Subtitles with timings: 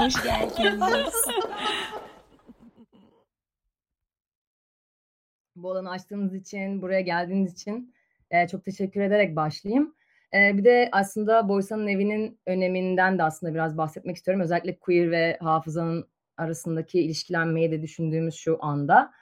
[0.00, 1.14] Hoş geldiniz.
[5.56, 7.94] Bu alanı açtığınız için, buraya geldiğiniz için
[8.30, 9.94] e, çok teşekkür ederek başlayayım.
[10.34, 14.42] E, bir de aslında Boysa'nın evinin öneminden de aslında biraz bahsetmek istiyorum.
[14.42, 19.12] Özellikle queer ve hafızanın arasındaki ilişkilenmeyi de düşündüğümüz şu anda.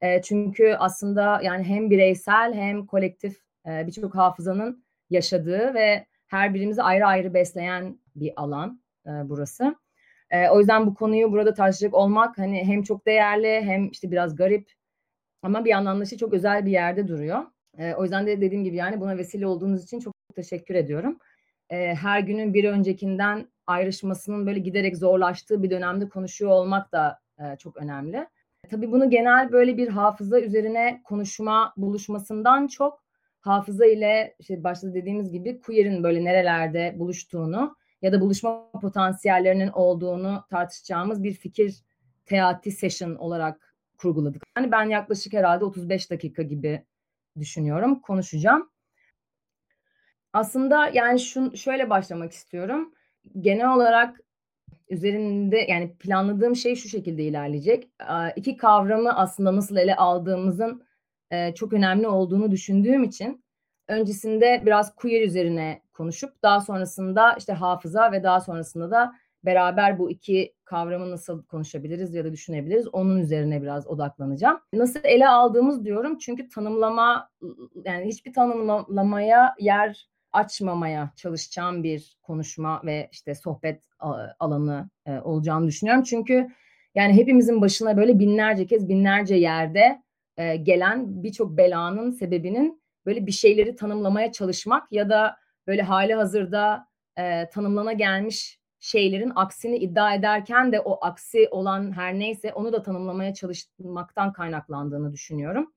[0.00, 6.82] E, çünkü aslında yani hem bireysel hem kolektif e, birçok hafızanın yaşadığı ve her birimizi
[6.82, 9.76] ayrı ayrı besleyen bir alan e, burası.
[10.30, 14.36] E, o yüzden bu konuyu burada tartışacak olmak hani hem çok değerli hem işte biraz
[14.36, 14.72] garip
[15.42, 17.46] ama bir yandan da işte çok özel bir yerde duruyor.
[17.78, 21.18] E, o yüzden de dediğim gibi yani buna vesile olduğunuz için çok teşekkür ediyorum.
[21.70, 27.56] E, her günün bir öncekinden ayrışmasının böyle giderek zorlaştığı bir dönemde konuşuyor olmak da e,
[27.56, 28.26] çok önemli.
[28.70, 33.02] Tabii bunu genel böyle bir hafıza üzerine konuşma buluşmasından çok
[33.40, 40.44] hafıza ile işte başta dediğimiz gibi queer'in böyle nerelerde buluştuğunu ya da buluşma potansiyellerinin olduğunu
[40.50, 41.74] tartışacağımız bir fikir
[42.26, 44.42] teati session olarak kurguladık.
[44.56, 46.84] Yani ben yaklaşık herhalde 35 dakika gibi
[47.38, 48.70] düşünüyorum konuşacağım.
[50.32, 52.94] Aslında yani şun, şöyle başlamak istiyorum.
[53.40, 54.20] Genel olarak
[54.88, 57.88] üzerinde yani planladığım şey şu şekilde ilerleyecek.
[58.36, 60.82] İki kavramı aslında nasıl ele aldığımızın
[61.54, 63.44] çok önemli olduğunu düşündüğüm için
[63.88, 69.12] öncesinde biraz queer üzerine konuşup daha sonrasında işte hafıza ve daha sonrasında da
[69.44, 74.60] beraber bu iki kavramı nasıl konuşabiliriz ya da düşünebiliriz onun üzerine biraz odaklanacağım.
[74.72, 77.30] Nasıl ele aldığımız diyorum çünkü tanımlama
[77.84, 83.82] yani hiçbir tanımlamaya yer açmamaya çalışacağım bir konuşma ve işte sohbet
[84.38, 86.02] alanı e, olacağını düşünüyorum.
[86.02, 86.48] Çünkü
[86.94, 90.02] yani hepimizin başına böyle binlerce kez binlerce yerde
[90.36, 95.36] e, gelen birçok belanın sebebinin böyle bir şeyleri tanımlamaya çalışmak ya da
[95.68, 96.88] böyle hali hazırda
[97.18, 102.82] e, tanımlana gelmiş şeylerin aksini iddia ederken de o aksi olan her neyse onu da
[102.82, 105.72] tanımlamaya çalışmaktan kaynaklandığını düşünüyorum.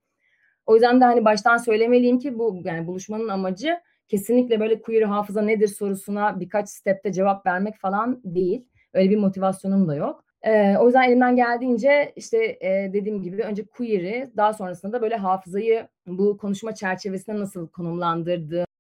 [0.66, 5.42] O yüzden de hani baştan söylemeliyim ki bu yani buluşmanın amacı kesinlikle böyle queer hafıza
[5.42, 8.68] nedir sorusuna birkaç stepte cevap vermek falan değil.
[8.94, 10.26] Öyle bir motivasyonum da yok.
[10.42, 15.16] Ee, o yüzden elimden geldiğince işte e, dediğim gibi önce queer'i daha sonrasında da böyle
[15.16, 17.68] hafızayı bu konuşma çerçevesinde nasıl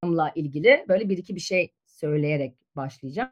[0.02, 3.32] konumlandırdığımla ilgili böyle bir iki bir şey söyleyerek başlayacağım.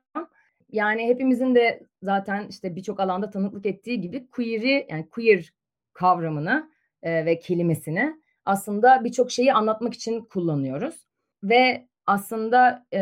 [0.71, 5.53] Yani hepimizin de zaten işte birçok alanda tanıklık ettiği gibi queer'i yani queer
[5.93, 6.69] kavramını
[7.03, 10.95] e, ve kelimesini aslında birçok şeyi anlatmak için kullanıyoruz.
[11.43, 13.01] Ve aslında e,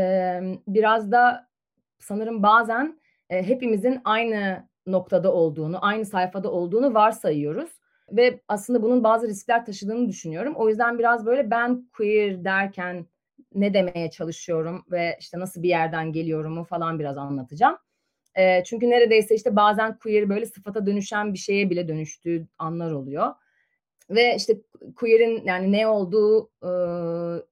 [0.67, 1.47] biraz da
[1.99, 7.69] sanırım bazen e, hepimizin aynı noktada olduğunu, aynı sayfada olduğunu varsayıyoruz.
[8.11, 10.53] Ve aslında bunun bazı riskler taşıdığını düşünüyorum.
[10.55, 13.05] O yüzden biraz böyle ben queer derken
[13.61, 17.77] ne demeye çalışıyorum ve işte nasıl bir yerden geliyorumu falan biraz anlatacağım.
[18.35, 23.33] E, çünkü neredeyse işte bazen queer böyle sıfata dönüşen bir şeye bile dönüştüğü anlar oluyor.
[24.09, 24.61] Ve işte
[24.95, 26.69] queer'in yani ne olduğu e,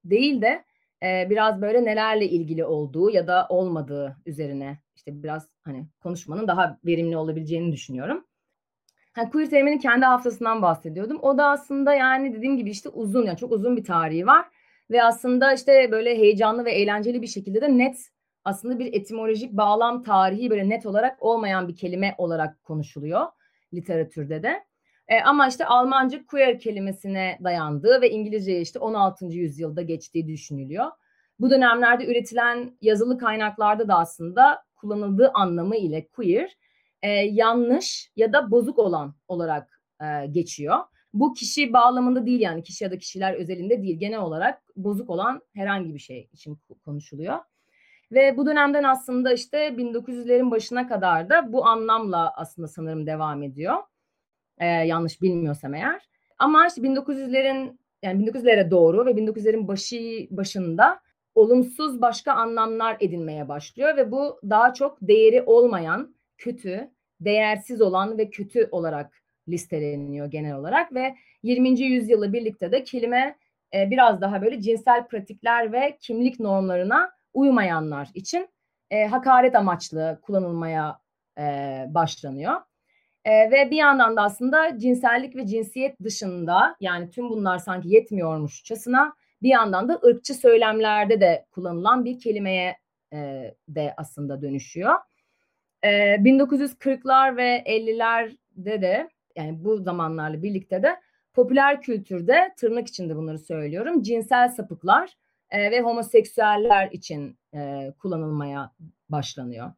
[0.06, 0.66] değil de
[1.04, 6.80] e, biraz böyle nelerle ilgili olduğu ya da olmadığı üzerine işte biraz hani konuşmanın daha
[6.86, 8.26] verimli olabileceğini düşünüyorum.
[9.18, 11.20] Yani queer teriminin kendi haftasından bahsediyordum.
[11.22, 14.46] O da aslında yani dediğim gibi işte uzun yani çok uzun bir tarihi var.
[14.92, 17.98] Ve aslında işte böyle heyecanlı ve eğlenceli bir şekilde de net
[18.44, 23.26] aslında bir etimolojik bağlam tarihi böyle net olarak olmayan bir kelime olarak konuşuluyor
[23.74, 24.64] literatürde de.
[25.08, 29.26] E, ama işte Almanca queer kelimesine dayandığı ve İngilizce işte 16.
[29.26, 30.86] yüzyılda geçtiği düşünülüyor.
[31.40, 36.58] Bu dönemlerde üretilen yazılı kaynaklarda da aslında kullanıldığı anlamı ile queer
[37.02, 40.78] e, yanlış ya da bozuk olan olarak e, geçiyor.
[41.16, 45.42] Bu kişi bağlamında değil yani kişi ya da kişiler özelinde değil genel olarak bozuk olan
[45.54, 47.40] herhangi bir şey için konuşuluyor.
[48.12, 53.76] Ve bu dönemden aslında işte 1900'lerin başına kadar da bu anlamla aslında sanırım devam ediyor.
[54.58, 56.10] Ee, yanlış bilmiyorsam eğer.
[56.38, 61.00] Ama işte 1900'lerin yani 1900'lere doğru ve 1900'lerin başı başında
[61.36, 68.30] olumsuz başka anlamlar edinmeye başlıyor ve bu daha çok değeri olmayan, kötü, değersiz olan ve
[68.30, 71.80] kötü olarak listeleniyor genel olarak ve 20.
[71.82, 73.36] yüzyılla birlikte de kelime
[73.74, 78.48] e, biraz daha böyle cinsel pratikler ve kimlik normlarına uymayanlar için
[78.92, 81.00] e, hakaret amaçlı kullanılmaya
[81.38, 81.44] e,
[81.90, 82.54] başlanıyor.
[83.26, 89.14] E, ve bir yandan da aslında cinsellik ve cinsiyet dışında yani tüm bunlar sanki yetmiyormuşçasına
[89.42, 92.78] bir yandan da ırkçı söylemlerde de kullanılan bir kelimeye
[93.14, 94.96] e, de aslında dönüşüyor.
[95.84, 100.96] E, 1940'lar ve 50'lerde de yani bu zamanlarla birlikte de
[101.34, 105.18] popüler kültürde tırnak içinde bunları söylüyorum cinsel sapıklar
[105.50, 108.72] e, ve homoseksüeller için e, kullanılmaya
[109.10, 109.72] başlanıyor.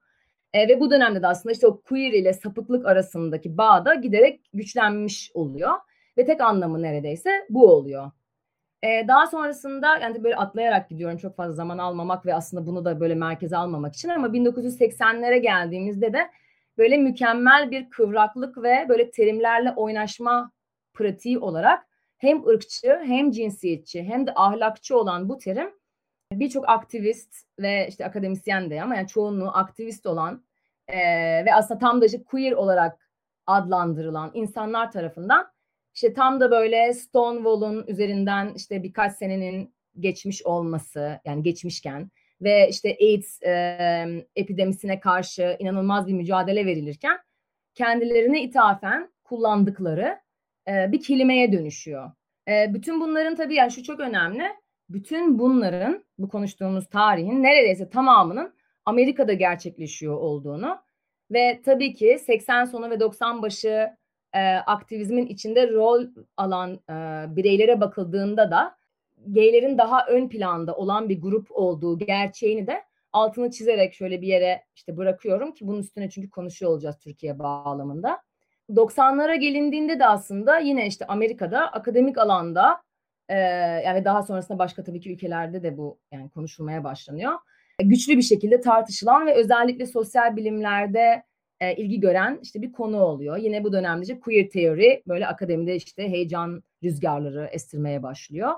[0.54, 4.50] E, ve bu dönemde de aslında işte o queer ile sapıklık arasındaki bağ da giderek
[4.54, 5.72] güçlenmiş oluyor.
[6.18, 8.12] Ve tek anlamı neredeyse bu oluyor.
[8.84, 13.00] E, daha sonrasında yani böyle atlayarak gidiyorum çok fazla zaman almamak ve aslında bunu da
[13.00, 16.30] böyle merkeze almamak için ama 1980'lere geldiğimizde de
[16.78, 20.52] böyle mükemmel bir kıvraklık ve böyle terimlerle oynaşma
[20.94, 21.88] pratiği olarak
[22.18, 25.70] hem ırkçı hem cinsiyetçi hem de ahlakçı olan bu terim
[26.32, 30.44] birçok aktivist ve işte akademisyen de ama yani çoğunluğu aktivist olan
[30.88, 30.98] e,
[31.46, 33.10] ve aslında tam da işte queer olarak
[33.46, 35.52] adlandırılan insanlar tarafından
[35.94, 42.12] işte tam da böyle Stonewall'un üzerinden işte birkaç senenin geçmiş olması yani geçmişken
[42.42, 47.18] ve işte AIDS e, epidemisine karşı inanılmaz bir mücadele verilirken
[47.74, 50.20] kendilerine ithafen kullandıkları
[50.68, 52.12] e, bir kelimeye dönüşüyor.
[52.48, 54.44] E, bütün bunların tabii yani şu çok önemli.
[54.90, 58.54] Bütün bunların bu konuştuğumuz tarihin neredeyse tamamının
[58.86, 60.78] Amerika'da gerçekleşiyor olduğunu
[61.32, 63.90] ve tabii ki 80 sonu ve 90 başı
[64.34, 66.06] e, aktivizmin içinde rol
[66.38, 68.78] alan e, bireylere bakıldığında da
[69.26, 72.84] gaylerin daha ön planda olan bir grup olduğu gerçeğini de
[73.14, 78.22] altını çizerek şöyle bir yere işte bırakıyorum ki bunun üstüne çünkü konuşuyor olacağız Türkiye bağlamında.
[78.70, 82.82] 90'lara gelindiğinde de aslında yine işte Amerika'da akademik alanda
[83.30, 83.38] e,
[83.86, 87.34] yani daha sonrasında başka tabii ki ülkelerde de bu yani konuşulmaya başlanıyor.
[87.84, 91.24] Güçlü bir şekilde tartışılan ve özellikle sosyal bilimlerde
[91.60, 93.38] e, ilgi gören işte bir konu oluyor.
[93.38, 98.52] Yine bu dönemde queer teori böyle akademide işte heyecan rüzgarları estirmeye başlıyor.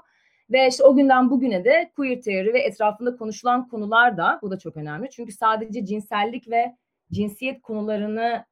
[0.52, 4.60] Ve işte o günden bugüne de queer teori ve etrafında konuşulan konular da bu da
[4.60, 5.10] çok önemli.
[5.10, 6.76] Çünkü sadece cinsellik ve
[7.12, 8.46] cinsiyet konularını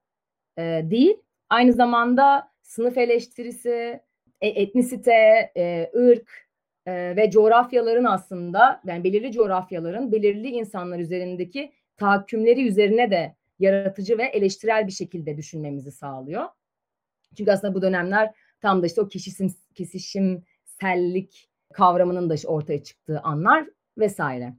[0.57, 1.17] e, değil
[1.49, 4.01] aynı zamanda sınıf eleştirisi,
[4.41, 6.47] e, etnisite, e, ırk
[6.85, 14.23] e, ve coğrafyaların aslında yani belirli coğrafyaların belirli insanlar üzerindeki tahakkümleri üzerine de yaratıcı ve
[14.23, 16.43] eleştirel bir şekilde düşünmemizi sağlıyor.
[17.37, 23.65] Çünkü aslında bu dönemler tam da işte o kişisim, kesişimsellik kavramının da ortaya çıktığı anlar
[23.97, 24.53] vesaire.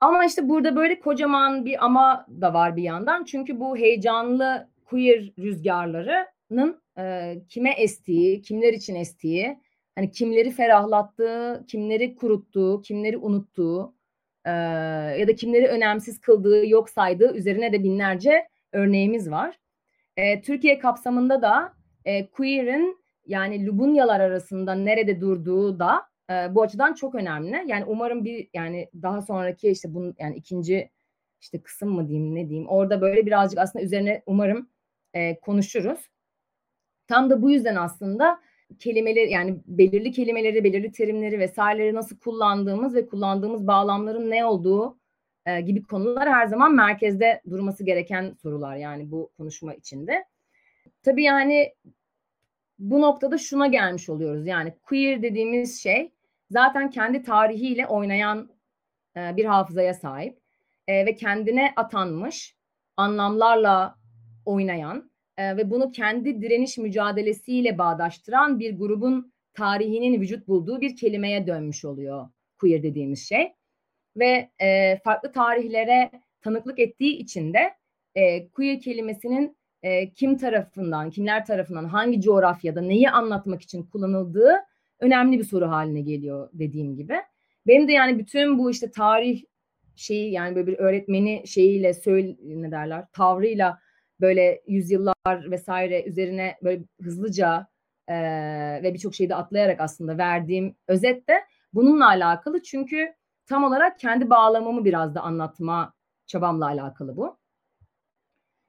[0.00, 3.24] Ama işte burada böyle kocaman bir ama da var bir yandan.
[3.24, 9.60] Çünkü bu heyecanlı queer rüzgarlarının e, kime estiği, kimler için estiği,
[9.94, 13.94] hani kimleri ferahlattığı, kimleri kuruttuğu, kimleri unuttuğu
[14.44, 14.50] e,
[15.20, 19.58] ya da kimleri önemsiz kıldığı, yok saydığı üzerine de binlerce örneğimiz var.
[20.16, 21.72] E, Türkiye kapsamında da
[22.04, 27.64] e, queer'in yani Lubunyalar arasında nerede durduğu da e, bu açıdan çok önemli.
[27.66, 30.90] Yani umarım bir yani daha sonraki işte bunun yani ikinci
[31.40, 34.70] işte kısım mı diyeyim ne diyeyim orada böyle birazcık aslında üzerine umarım
[35.14, 36.00] e, konuşuruz.
[37.08, 38.40] Tam da bu yüzden aslında
[38.78, 44.98] kelimeleri yani belirli kelimeleri, belirli terimleri vesaireleri nasıl kullandığımız ve kullandığımız bağlamların ne olduğu
[45.46, 50.24] e, gibi konular her zaman merkezde durması gereken sorular yani bu konuşma içinde.
[51.02, 51.74] Tabii yani
[52.78, 54.46] bu noktada şuna gelmiş oluyoruz.
[54.46, 56.12] Yani queer dediğimiz şey
[56.50, 58.50] zaten kendi tarihiyle oynayan
[59.16, 60.38] e, bir hafızaya sahip
[60.88, 62.56] e, ve kendine atanmış
[62.96, 63.96] anlamlarla
[64.44, 71.46] oynayan e, ve bunu kendi direniş mücadelesiyle bağdaştıran bir grubun tarihinin vücut bulduğu bir kelimeye
[71.46, 72.28] dönmüş oluyor
[72.60, 73.52] queer dediğimiz şey.
[74.16, 76.10] Ve e, farklı tarihlere
[76.40, 77.74] tanıklık ettiği için de
[78.14, 79.55] e, queer kelimesinin
[79.86, 84.54] e, kim tarafından, kimler tarafından, hangi coğrafyada neyi anlatmak için kullanıldığı
[85.00, 87.16] önemli bir soru haline geliyor dediğim gibi.
[87.66, 89.42] Benim de yani bütün bu işte tarih
[89.96, 93.78] şeyi yani böyle bir öğretmeni şeyiyle söyle ne derler tavrıyla
[94.20, 97.66] böyle yüzyıllar vesaire üzerine böyle hızlıca
[98.08, 98.14] e,
[98.82, 102.62] ve birçok şeyi de atlayarak aslında verdiğim özet de bununla alakalı.
[102.62, 103.14] Çünkü
[103.46, 105.94] tam olarak kendi bağlamamı biraz da anlatma
[106.26, 107.38] çabamla alakalı bu.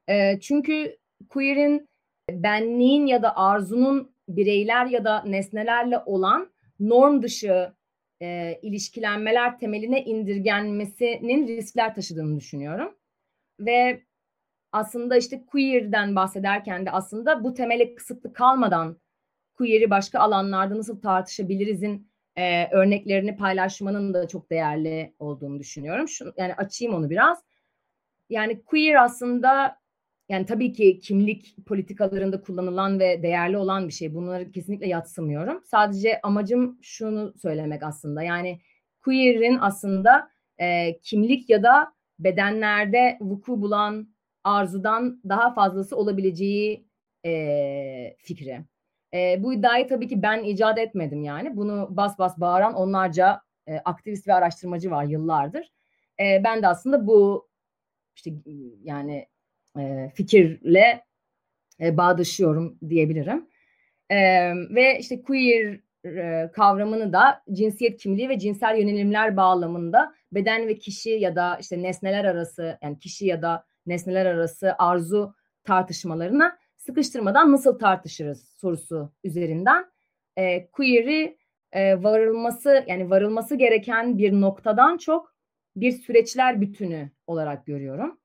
[0.10, 0.98] E, çünkü
[1.30, 1.90] queer'in
[2.32, 7.74] benliğin ya da arzunun bireyler ya da nesnelerle olan norm dışı
[8.22, 12.96] e, ilişkilenmeler temeline indirgenmesinin riskler taşıdığını düşünüyorum.
[13.60, 14.04] Ve
[14.72, 18.98] aslında işte queer'den bahsederken de aslında bu temele kısıtlı kalmadan
[19.54, 26.08] queer'i başka alanlarda nasıl tartışabilirizin e, örneklerini paylaşmanın da çok değerli olduğunu düşünüyorum.
[26.08, 27.44] Şu, yani açayım onu biraz.
[28.30, 29.80] Yani queer aslında
[30.30, 34.14] yani tabii ki kimlik politikalarında kullanılan ve değerli olan bir şey.
[34.14, 35.64] Bunları kesinlikle yatsımıyorum.
[35.66, 38.24] Sadece amacım şunu söylemek aslında.
[38.24, 38.62] Yani
[39.06, 44.08] queer'in aslında e, kimlik ya da bedenlerde vuku bulan
[44.44, 46.88] arzudan daha fazlası olabileceği
[47.26, 48.66] e, fikri.
[49.14, 51.58] E, bu iddiayı tabii ki ben icat etmedim yani.
[51.58, 55.72] Bunu bas bas bağıran onlarca e, aktivist ve araştırmacı var yıllardır.
[56.20, 57.50] E, ben de aslında bu
[58.16, 58.32] işte
[58.84, 59.28] yani
[59.80, 61.04] e, fikirle
[61.82, 63.48] e, bağdaşıyorum diyebilirim.
[64.10, 64.18] E,
[64.76, 65.80] ve işte queer
[66.54, 72.26] kavramını da cinsiyet kimliği ve cinsel yönelimler bağlamında beden ve kişi ya da işte nesneler
[72.26, 79.86] arası yani kişi ya da nesneler arası arzu tartışmalarına sıkıştırmadan nasıl tartışırız sorusu üzerinden
[80.38, 81.38] e, queer'i
[81.72, 85.36] e, varılması yani varılması gereken bir noktadan çok
[85.76, 88.20] bir süreçler bütünü olarak görüyorum.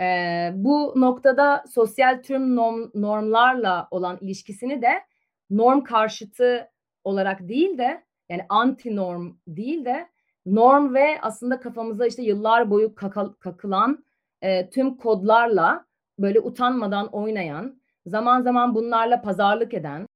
[0.00, 5.02] E, bu noktada sosyal tüm norm, normlarla olan ilişkisini de
[5.50, 6.68] norm karşıtı
[7.04, 10.08] olarak değil de yani anti norm değil de
[10.46, 14.04] norm ve aslında kafamıza işte yıllar boyu kaka, kakılan
[14.42, 15.86] e, tüm kodlarla
[16.18, 20.06] böyle utanmadan oynayan, zaman zaman bunlarla pazarlık eden,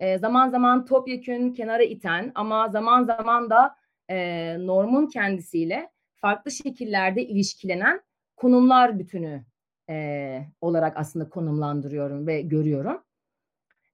[0.00, 3.76] e, zaman zaman topyekün kenara iten ama zaman zaman da
[4.10, 8.00] e, normun kendisiyle farklı şekillerde ilişkilenen
[8.44, 9.44] konumlar bütünü
[9.90, 13.02] e, olarak aslında konumlandırıyorum ve görüyorum.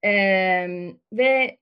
[0.04, 0.12] E,
[1.12, 1.58] ve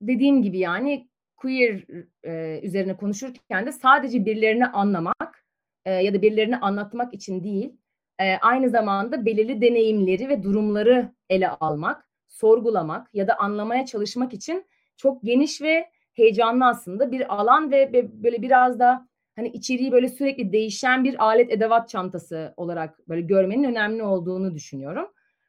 [0.00, 1.84] dediğim gibi yani queer
[2.24, 5.44] e, üzerine konuşurken de sadece birilerini anlamak
[5.84, 7.76] e, ya da birilerini anlatmak için değil,
[8.18, 14.66] e, aynı zamanda belirli deneyimleri ve durumları ele almak, sorgulamak ya da anlamaya çalışmak için
[14.96, 20.52] çok geniş ve heyecanlı aslında bir alan ve, böyle biraz da hani içeriği böyle sürekli
[20.52, 25.08] değişen bir alet edevat çantası olarak böyle görmenin önemli olduğunu düşünüyorum.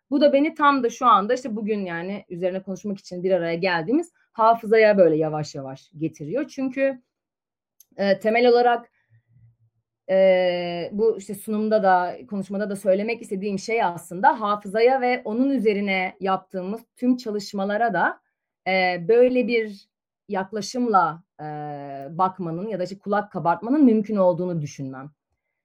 [0.10, 3.56] Bu da beni tam da şu anda işte bugün yani üzerine konuşmak için bir araya
[3.56, 6.48] geldiğimiz hafızaya böyle yavaş yavaş getiriyor.
[6.48, 7.02] Çünkü
[7.98, 8.92] e, temel olarak
[10.10, 16.18] e, bu işte sunumda da konuşmada da söylemek istediğim şey aslında hafızaya ve onun üzerine
[16.20, 18.22] yaptığımız tüm çalışmalara da
[18.68, 19.90] e, böyle bir
[20.28, 21.46] yaklaşımla e,
[22.10, 25.12] bakmanın ya da işte kulak kabartmanın mümkün olduğunu düşünmem.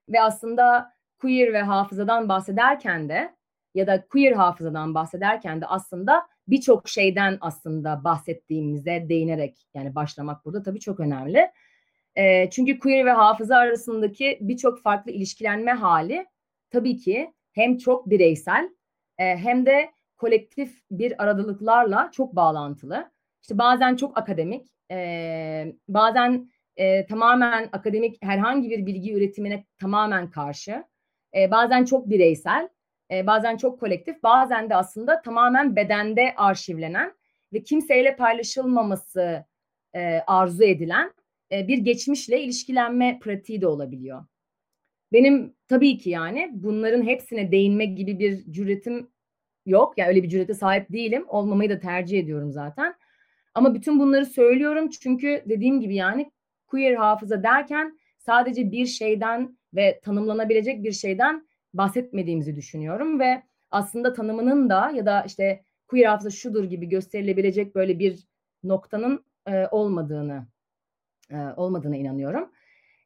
[0.08, 3.36] Ve aslında queer ve hafızadan bahsederken de
[3.74, 10.62] ya da queer hafızadan bahsederken de aslında birçok şeyden aslında bahsettiğimize değinerek yani başlamak burada
[10.62, 11.50] tabii çok önemli.
[12.16, 16.26] E, çünkü queer ve hafıza arasındaki birçok farklı ilişkilenme hali
[16.70, 18.70] tabii ki hem çok bireysel
[19.18, 23.10] e, hem de kolektif bir aradılıklarla çok bağlantılı.
[23.42, 30.84] İşte bazen çok akademik, e, bazen e, tamamen akademik herhangi bir bilgi üretimine tamamen karşı,
[31.36, 32.68] e, bazen çok bireysel,
[33.10, 37.12] e, bazen çok kolektif, bazen de aslında tamamen bedende arşivlenen
[37.52, 39.44] ve kimseyle paylaşılmaması
[39.94, 41.12] e, arzu edilen
[41.52, 44.24] e, bir geçmişle ilişkilenme pratiği de olabiliyor.
[45.12, 49.10] Benim tabii ki yani bunların hepsine değinmek gibi bir cüretim
[49.66, 49.98] yok.
[49.98, 51.24] Yani öyle bir cürete sahip değilim.
[51.28, 52.94] Olmamayı da tercih ediyorum zaten.
[53.54, 56.30] Ama bütün bunları söylüyorum çünkü dediğim gibi yani
[56.66, 64.70] queer hafıza derken sadece bir şeyden ve tanımlanabilecek bir şeyden bahsetmediğimizi düşünüyorum ve aslında tanımının
[64.70, 68.28] da ya da işte queer hafıza şudur gibi gösterilebilecek böyle bir
[68.64, 70.46] noktanın e, olmadığını
[71.30, 72.50] e, olmadığına inanıyorum.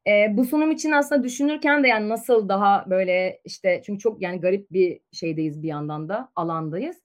[0.06, 4.40] E, bu sunum için aslında düşünürken de yani nasıl daha böyle işte çünkü çok yani
[4.40, 6.96] garip bir şeydeyiz bir yandan da alandayız.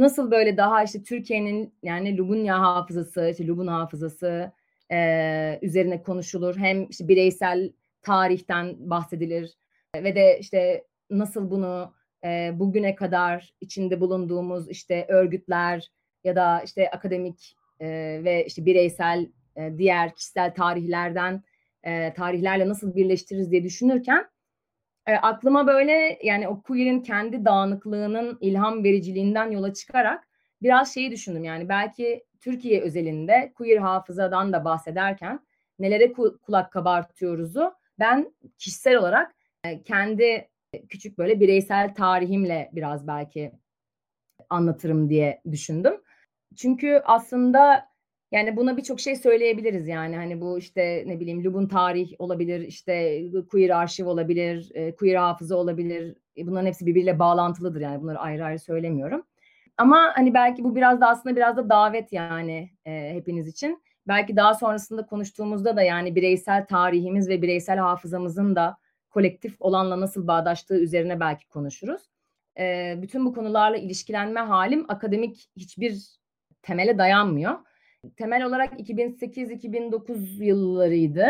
[0.00, 4.52] Nasıl böyle daha işte Türkiye'nin yani Lubunya hafızası, işte Lubun hafızası
[4.92, 6.56] e, üzerine konuşulur.
[6.56, 9.54] Hem işte bireysel tarihten bahsedilir
[9.96, 15.90] ve de işte nasıl bunu e, bugüne kadar içinde bulunduğumuz işte örgütler
[16.24, 17.88] ya da işte akademik e,
[18.24, 19.26] ve işte bireysel
[19.56, 21.42] e, diğer kişisel tarihlerden
[21.82, 24.26] e, tarihlerle nasıl birleştiririz diye düşünürken
[25.06, 30.28] e, aklıma böyle yani o queer'in kendi dağınıklığının ilham vericiliğinden yola çıkarak
[30.62, 35.40] biraz şeyi düşündüm yani belki Türkiye özelinde queer hafızadan da bahsederken
[35.78, 40.48] nelere kulak kabartıyoruzu ben kişisel olarak e, kendi
[40.88, 43.52] küçük böyle bireysel tarihimle biraz belki
[44.50, 46.00] anlatırım diye düşündüm.
[46.56, 47.89] Çünkü aslında
[48.32, 53.24] yani buna birçok şey söyleyebiliriz yani hani bu işte ne bileyim Lubun tarih olabilir işte
[53.50, 58.58] queer arşiv olabilir queer hafıza olabilir e, bunların hepsi birbiriyle bağlantılıdır yani bunları ayrı ayrı
[58.58, 59.22] söylemiyorum.
[59.78, 63.82] Ama hani belki bu biraz da aslında biraz da davet yani e, hepiniz için.
[64.08, 68.76] Belki daha sonrasında konuştuğumuzda da yani bireysel tarihimiz ve bireysel hafızamızın da
[69.10, 72.02] kolektif olanla nasıl bağdaştığı üzerine belki konuşuruz.
[72.58, 76.20] E, bütün bu konularla ilişkilenme halim akademik hiçbir
[76.62, 77.54] temele dayanmıyor
[78.16, 81.26] Temel olarak 2008-2009 yıllarıydı.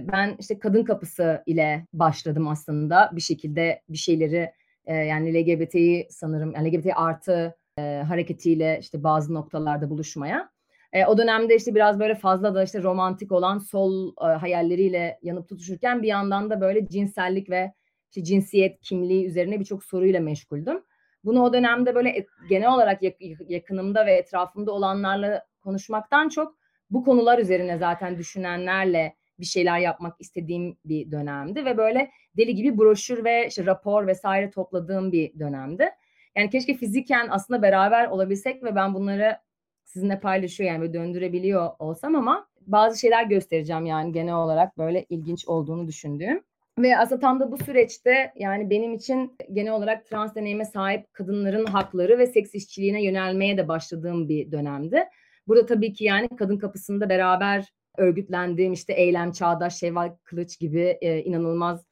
[0.00, 4.52] Ben işte Kadın Kapısı ile başladım aslında bir şekilde bir şeyleri
[4.86, 10.50] e, yani LGBT'yi sanırım yani LGBT artı e, hareketiyle işte bazı noktalarda buluşmaya.
[10.92, 15.48] E, o dönemde işte biraz böyle fazla da işte romantik olan sol e, hayalleriyle yanıp
[15.48, 17.72] tutuşurken bir yandan da böyle cinsellik ve
[18.10, 20.82] işte cinsiyet, kimliği üzerine birçok soruyla meşguldüm.
[21.24, 23.00] Bunu o dönemde böyle genel olarak
[23.48, 26.54] yakınımda ve etrafımda olanlarla konuşmaktan çok
[26.90, 32.78] bu konular üzerine zaten düşünenlerle bir şeyler yapmak istediğim bir dönemdi ve böyle deli gibi
[32.78, 35.90] broşür ve işte rapor vesaire topladığım bir dönemdi.
[36.36, 39.38] Yani keşke fiziken aslında beraber olabilsek ve ben bunları
[39.84, 45.88] sizinle paylaşıyor yani döndürebiliyor olsam ama bazı şeyler göstereceğim yani genel olarak böyle ilginç olduğunu
[45.88, 46.42] düşündüğüm.
[46.78, 51.66] Ve aslında tam da bu süreçte yani benim için genel olarak trans deneyime sahip kadınların
[51.66, 55.04] hakları ve seks işçiliğine yönelmeye de başladığım bir dönemdi.
[55.48, 61.22] Burada tabii ki yani kadın kapısında beraber örgütlendiğim işte Eylem Çağdaş, Şevval Kılıç gibi e,
[61.22, 61.86] inanılmaz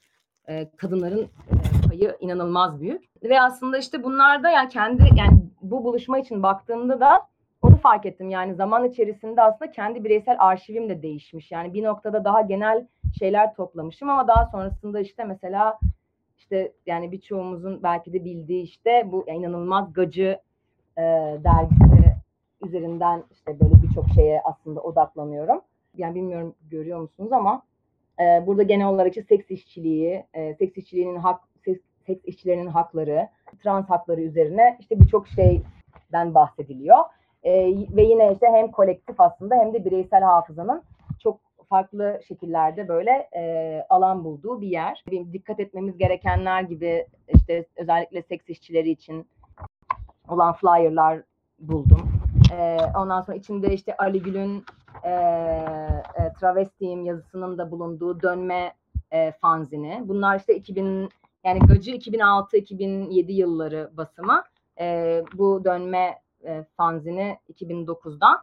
[0.48, 3.04] e, kadınların e, payı inanılmaz büyük.
[3.22, 7.20] Ve aslında işte bunlar da yani kendi yani bu buluşma için baktığımda da
[7.62, 8.30] onu fark ettim.
[8.30, 11.50] Yani zaman içerisinde aslında kendi bireysel arşivim de değişmiş.
[11.52, 12.86] Yani bir noktada daha genel
[13.18, 15.78] şeyler toplamışım ama daha sonrasında işte mesela
[16.38, 20.38] işte yani birçoğumuzun belki de bildiği işte bu inanılmaz gacı
[20.98, 21.02] e,
[21.44, 22.01] dergisi
[22.66, 25.60] üzerinden işte böyle birçok şeye aslında odaklanıyorum.
[25.96, 27.62] Yani bilmiyorum görüyor musunuz ama
[28.20, 33.28] e, burada genel olarak işte seks işçiliği, e, seks işçiliğinin hak, seks, seks işçilerinin hakları,
[33.62, 36.98] trans hakları üzerine işte birçok şeyden bahsediliyor.
[37.42, 37.52] E,
[37.96, 40.82] ve yine işte hem kolektif aslında hem de bireysel hafızanın
[41.22, 45.04] çok farklı şekillerde böyle e, alan bulduğu bir yer.
[45.32, 49.26] Dikkat etmemiz gerekenler gibi işte özellikle seks işçileri için
[50.28, 51.22] olan flyer'lar
[51.58, 52.11] buldum.
[52.52, 54.64] E, ondan sonra içinde işte Ali Gül'ün
[55.02, 58.72] e, e, Travestiyim yazısının da bulunduğu dönme
[59.10, 60.02] e, fanzini.
[60.04, 61.08] Bunlar işte 2000
[61.44, 64.42] yani Gacı 2006-2007 yılları basımı.
[64.80, 68.38] E, bu dönme e, fanzini 2009'dan.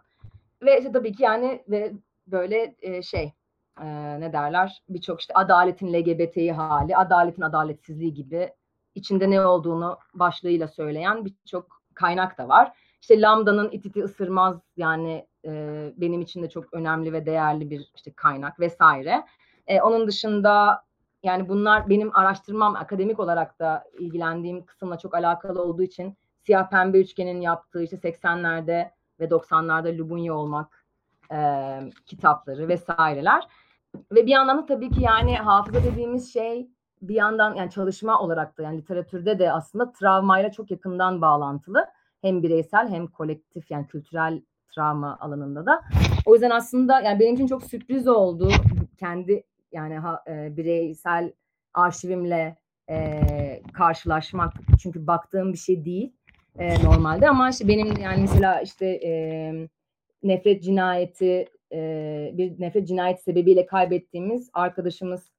[0.61, 1.93] Ve işte tabii ki yani ve
[2.27, 3.33] böyle e, şey
[3.81, 3.85] e,
[4.19, 8.53] ne derler birçok işte adaletin LGBT'yi hali, adaletin adaletsizliği gibi
[8.95, 12.73] içinde ne olduğunu başlığıyla söyleyen birçok kaynak da var.
[13.01, 15.51] İşte Lambda'nın ititi ısırmaz yani e,
[15.97, 19.25] benim için de çok önemli ve değerli bir işte kaynak vesaire.
[19.67, 20.83] E, onun dışında
[21.23, 26.99] yani bunlar benim araştırmam akademik olarak da ilgilendiğim kısımla çok alakalı olduğu için siyah pembe
[26.99, 30.85] üçgenin yaptığı işte 80'lerde ve 90'larda Lubunya olmak
[31.31, 33.47] e, kitapları vesaireler.
[34.11, 36.69] Ve bir yandan da tabii ki yani hafıza dediğimiz şey
[37.01, 41.85] bir yandan yani çalışma olarak da yani literatürde de aslında travmayla çok yakından bağlantılı.
[42.21, 44.41] Hem bireysel hem kolektif yani kültürel
[44.75, 45.81] travma alanında da.
[46.25, 48.51] O yüzden aslında yani benim için çok sürpriz oldu
[48.99, 51.33] kendi yani ha, e, bireysel
[51.73, 52.57] arşivimle
[52.89, 53.21] e,
[53.73, 54.53] karşılaşmak.
[54.83, 56.13] Çünkü baktığım bir şey değil
[56.59, 59.11] e, normalde ama işte benim yani mesela işte e,
[60.23, 65.31] nefret cinayeti e, bir nefret cinayeti sebebiyle kaybettiğimiz arkadaşımız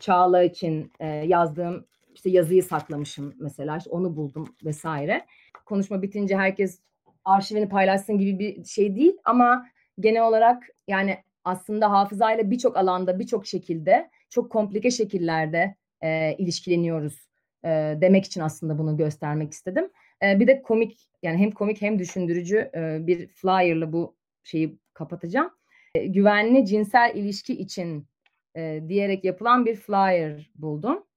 [0.00, 1.86] Çağla için e, yazdığım
[2.18, 5.26] işte yazıyı saklamışım mesela işte onu buldum vesaire.
[5.66, 6.80] Konuşma bitince herkes
[7.24, 9.66] arşivini paylaşsın gibi bir şey değil ama
[10.00, 17.28] genel olarak yani aslında hafızayla birçok alanda birçok şekilde çok komplike şekillerde e, ilişkileniyoruz
[17.64, 17.68] e,
[18.00, 19.90] demek için aslında bunu göstermek istedim.
[20.22, 25.50] E, bir de komik yani hem komik hem düşündürücü e, bir flyer'la bu şeyi kapatacağım.
[25.94, 28.06] E, güvenli cinsel ilişki için
[28.56, 31.07] e, diyerek yapılan bir flyer buldum.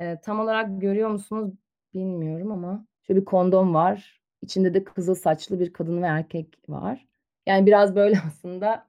[0.00, 1.52] E, tam olarak görüyor musunuz
[1.94, 4.22] bilmiyorum ama şöyle bir kondom var.
[4.42, 7.06] İçinde de kızıl saçlı bir kadın ve erkek var.
[7.46, 8.88] Yani biraz böyle aslında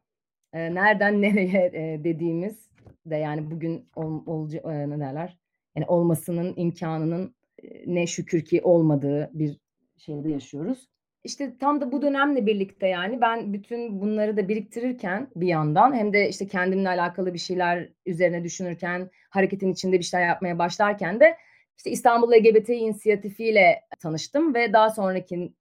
[0.53, 2.69] e, nereden nereye e, dediğimiz
[3.05, 5.37] de yani bugün ol, olca, e, ne derler?
[5.75, 9.59] Yani olmasının imkanının e, ne şükür ki olmadığı bir
[9.97, 10.89] şeyde yaşıyoruz.
[11.23, 16.13] İşte tam da bu dönemle birlikte yani ben bütün bunları da biriktirirken bir yandan hem
[16.13, 21.37] de işte kendimle alakalı bir şeyler üzerine düşünürken hareketin içinde bir şeyler yapmaya başlarken de
[21.77, 25.53] işte İstanbul LGBT inisiyatifiyle tanıştım ve daha sonraki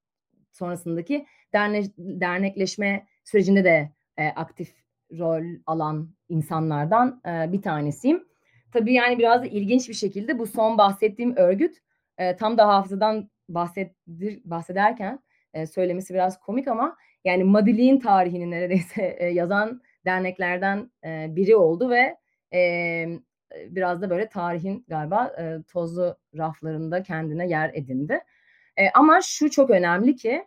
[0.53, 4.75] sonrasındaki derne, dernekleşme sürecinde de e, aktif
[5.19, 8.25] rol alan insanlardan e, bir tanesiyim.
[8.73, 11.77] Tabii yani biraz da ilginç bir şekilde bu son bahsettiğim örgüt
[12.19, 15.19] e, tam da hafızadan bahsedir, bahsederken
[15.55, 21.91] e, söylemesi biraz komik ama yani Madiliğin tarihini neredeyse e, yazan derneklerden e, biri oldu
[21.91, 22.17] ve
[22.55, 23.07] e,
[23.67, 28.21] biraz da böyle tarihin galiba e, tozlu raflarında kendine yer edindi.
[28.77, 30.47] E, ama şu çok önemli ki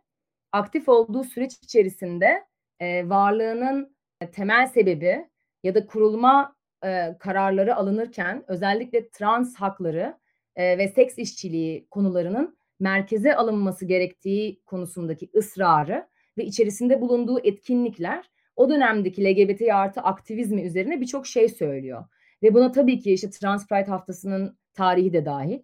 [0.51, 2.45] aktif olduğu süreç içerisinde
[2.79, 3.95] e, varlığının
[4.31, 5.29] temel sebebi
[5.63, 10.17] ya da kurulma e, kararları alınırken özellikle trans hakları
[10.55, 18.69] e, ve seks işçiliği konularının merkeze alınması gerektiği konusundaki ısrarı ve içerisinde bulunduğu etkinlikler o
[18.69, 22.05] dönemdeki LGBT artı aktivizmi üzerine birçok şey söylüyor.
[22.43, 25.59] Ve buna tabii ki işte Trans Pride haftasının tarihi de dahil.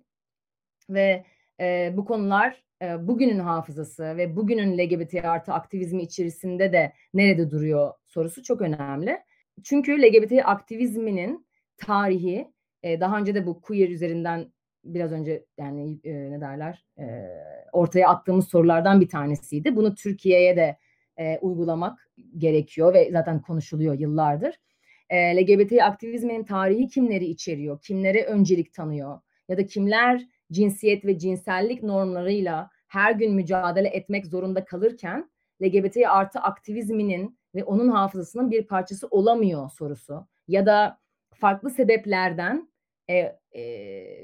[0.89, 1.25] Ve
[1.59, 7.93] e, bu konular e, bugünün hafızası ve bugünün LGBT artı aktivizmi içerisinde de nerede duruyor
[8.05, 9.19] sorusu çok önemli.
[9.63, 12.51] Çünkü LGBT aktivizminin tarihi
[12.83, 14.51] e, daha önce de bu queer üzerinden
[14.93, 17.05] biraz önce yani e, ne derler e,
[17.71, 19.75] ortaya attığımız sorulardan bir tanesiydi.
[19.75, 20.77] Bunu Türkiye'ye de
[21.17, 24.55] e, uygulamak gerekiyor ve zaten konuşuluyor yıllardır.
[25.09, 29.19] E, LGBT aktivizminin tarihi kimleri içeriyor, kimlere öncelik tanıyor
[29.49, 35.29] ya da kimler cinsiyet ve cinsellik normlarıyla her gün mücadele etmek zorunda kalırken
[35.61, 40.99] LGBT artı aktivizminin ve onun hafızasının bir parçası olamıyor sorusu ya da
[41.35, 42.69] farklı sebeplerden
[43.09, 43.63] e, e,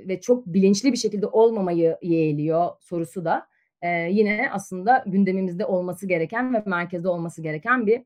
[0.08, 3.48] ve çok bilinçli bir şekilde olmamayı yeğliyor sorusu da
[3.82, 8.02] e, yine aslında gündemimizde olması gereken ve merkezde olması gereken bir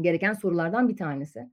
[0.00, 1.50] gereken sorulardan bir tanesi.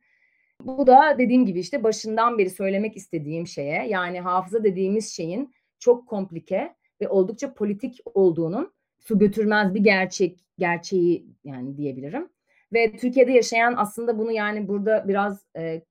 [0.63, 6.07] Bu da dediğim gibi işte başından beri söylemek istediğim şeye yani hafıza dediğimiz şeyin çok
[6.07, 12.29] komplike ve oldukça politik olduğunun su götürmez bir gerçek gerçeği yani diyebilirim.
[12.73, 15.81] Ve Türkiye'de yaşayan aslında bunu yani burada biraz e,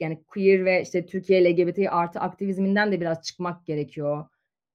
[0.00, 4.24] yani queer ve işte Türkiye LGBT artı aktivizminden de biraz çıkmak gerekiyor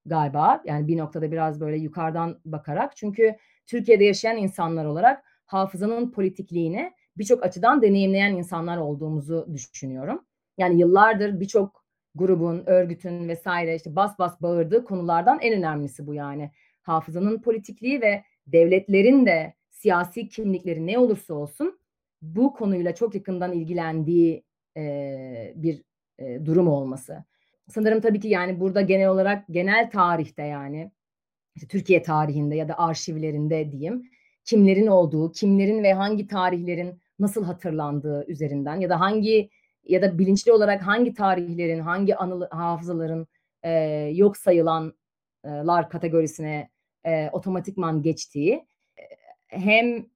[0.06, 0.62] galiba.
[0.64, 2.96] Yani bir noktada biraz böyle yukarıdan bakarak.
[2.96, 10.24] Çünkü Türkiye'de yaşayan insanlar olarak hafızanın politikliğini birçok açıdan deneyimleyen insanlar olduğumuzu düşünüyorum.
[10.58, 16.50] Yani yıllardır birçok grubun, örgütün vesaire işte bas bas bağırdığı konulardan en önemlisi bu yani.
[16.82, 21.80] Hafızanın politikliği ve devletlerin de siyasi kimlikleri ne olursa olsun
[22.22, 24.44] bu konuyla çok yakından ilgilendiği
[24.76, 25.82] e, bir
[26.18, 27.24] e, durum olması.
[27.68, 30.90] Sanırım tabii ki yani burada genel olarak genel tarihte yani
[31.56, 34.10] işte Türkiye tarihinde ya da arşivlerinde diyeyim
[34.44, 39.50] kimlerin olduğu, kimlerin ve hangi tarihlerin nasıl hatırlandığı üzerinden ya da hangi
[39.84, 43.26] ya da bilinçli olarak hangi tarihlerin, hangi anı hafızaların
[43.62, 43.70] e,
[44.14, 46.70] yok sayılanlar kategorisine
[47.04, 48.66] e, otomatikman geçtiği
[49.48, 50.06] hem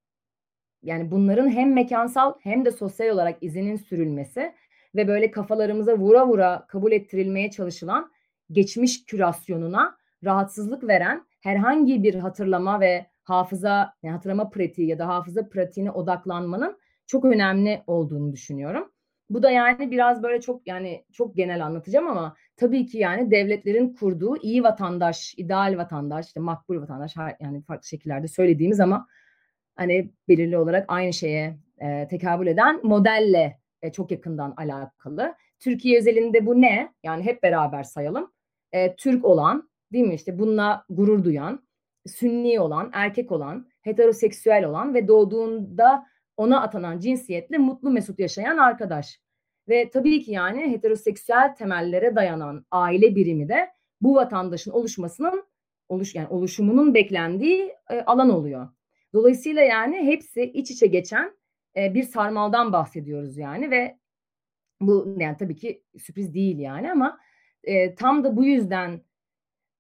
[0.84, 4.54] yani bunların hem mekansal hem de sosyal olarak izinin sürülmesi
[4.94, 8.10] ve böyle kafalarımıza vura vura kabul ettirilmeye çalışılan
[8.52, 15.48] geçmiş kürasyonuna rahatsızlık veren herhangi bir hatırlama ve hafıza yani hatırlama pratiği ya da hafıza
[15.48, 18.90] pratiğine odaklanmanın çok önemli olduğunu düşünüyorum.
[19.30, 23.94] Bu da yani biraz böyle çok yani çok genel anlatacağım ama tabii ki yani devletlerin
[23.94, 29.06] kurduğu iyi vatandaş, ideal vatandaş, işte makbul vatandaş yani farklı şekillerde söylediğimiz ama
[29.76, 35.34] hani belirli olarak aynı şeye e, tekabül eden modelle e, çok yakından alakalı.
[35.58, 36.94] Türkiye özelinde bu ne?
[37.02, 38.32] Yani hep beraber sayalım.
[38.72, 41.66] E, Türk olan, değil mi işte bununla gurur duyan,
[42.06, 46.06] sünni olan, erkek olan, heteroseksüel olan ve doğduğunda
[46.36, 49.20] ona atanan cinsiyetle mutlu mesut yaşayan arkadaş.
[49.68, 55.44] Ve tabii ki yani heteroseksüel temellere dayanan aile birimi de bu vatandaşın oluşmasının
[55.88, 58.68] oluş yani oluşumunun beklendiği e, alan oluyor.
[59.14, 61.36] Dolayısıyla yani hepsi iç içe geçen
[61.76, 63.98] e, bir sarmaldan bahsediyoruz yani ve
[64.80, 67.18] bu yani tabii ki sürpriz değil yani ama
[67.64, 69.00] e, tam da bu yüzden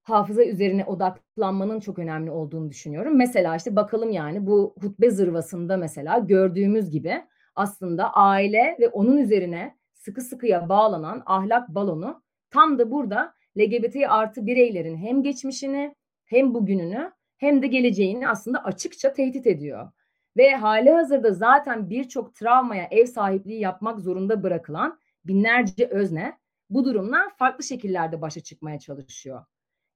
[0.02, 3.16] hafıza üzerine odaklanmanın çok önemli olduğunu düşünüyorum.
[3.16, 9.76] Mesela işte bakalım yani bu hutbe zırvasında mesela gördüğümüz gibi aslında aile ve onun üzerine
[9.92, 15.94] sıkı sıkıya bağlanan ahlak balonu tam da burada LGBT artı bireylerin hem geçmişini
[16.24, 19.90] hem bugününü hem de geleceğini aslında açıkça tehdit ediyor.
[20.36, 26.38] Ve hali hazırda zaten birçok travmaya ev sahipliği yapmak zorunda bırakılan binlerce özne
[26.70, 29.44] bu durumla farklı şekillerde başa çıkmaya çalışıyor.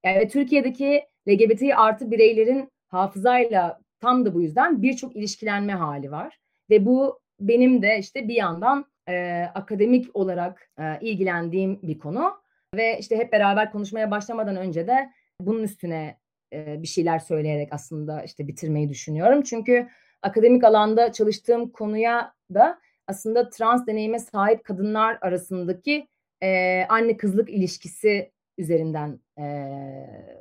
[0.05, 6.39] Yani Türkiye'deki LGBT artı bireylerin hafızayla tam da bu yüzden birçok ilişkilenme hali var.
[6.71, 12.33] Ve bu benim de işte bir yandan e, akademik olarak e, ilgilendiğim bir konu.
[12.75, 16.19] Ve işte hep beraber konuşmaya başlamadan önce de bunun üstüne
[16.53, 19.43] e, bir şeyler söyleyerek aslında işte bitirmeyi düşünüyorum.
[19.43, 19.89] Çünkü
[20.23, 26.09] akademik alanda çalıştığım konuya da aslında trans deneyime sahip kadınlar arasındaki
[26.43, 29.45] e, anne kızlık ilişkisi üzerinden e,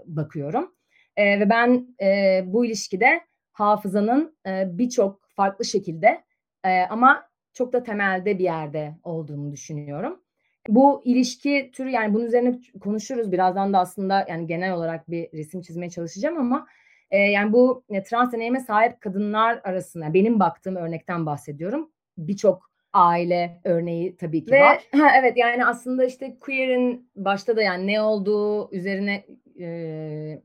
[0.05, 0.75] bakıyorum.
[1.17, 6.23] E, ve ben e, bu ilişkide hafızanın e, birçok farklı şekilde
[6.63, 10.21] e, ama çok da temelde bir yerde olduğunu düşünüyorum.
[10.67, 13.31] Bu ilişki türü yani bunun üzerine konuşuruz.
[13.31, 16.67] Birazdan da aslında yani genel olarak bir resim çizmeye çalışacağım ama
[17.11, 21.91] e, yani bu e, trans deneyime sahip kadınlar arasında benim baktığım örnekten bahsediyorum.
[22.17, 24.83] Birçok aile örneği tabii ki Ve, var.
[24.91, 29.25] Ha, evet yani aslında işte queer'in başta da yani ne olduğu üzerine
[29.59, 30.41] e,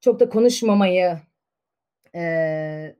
[0.00, 1.18] çok da konuşmamayı
[2.14, 2.96] e,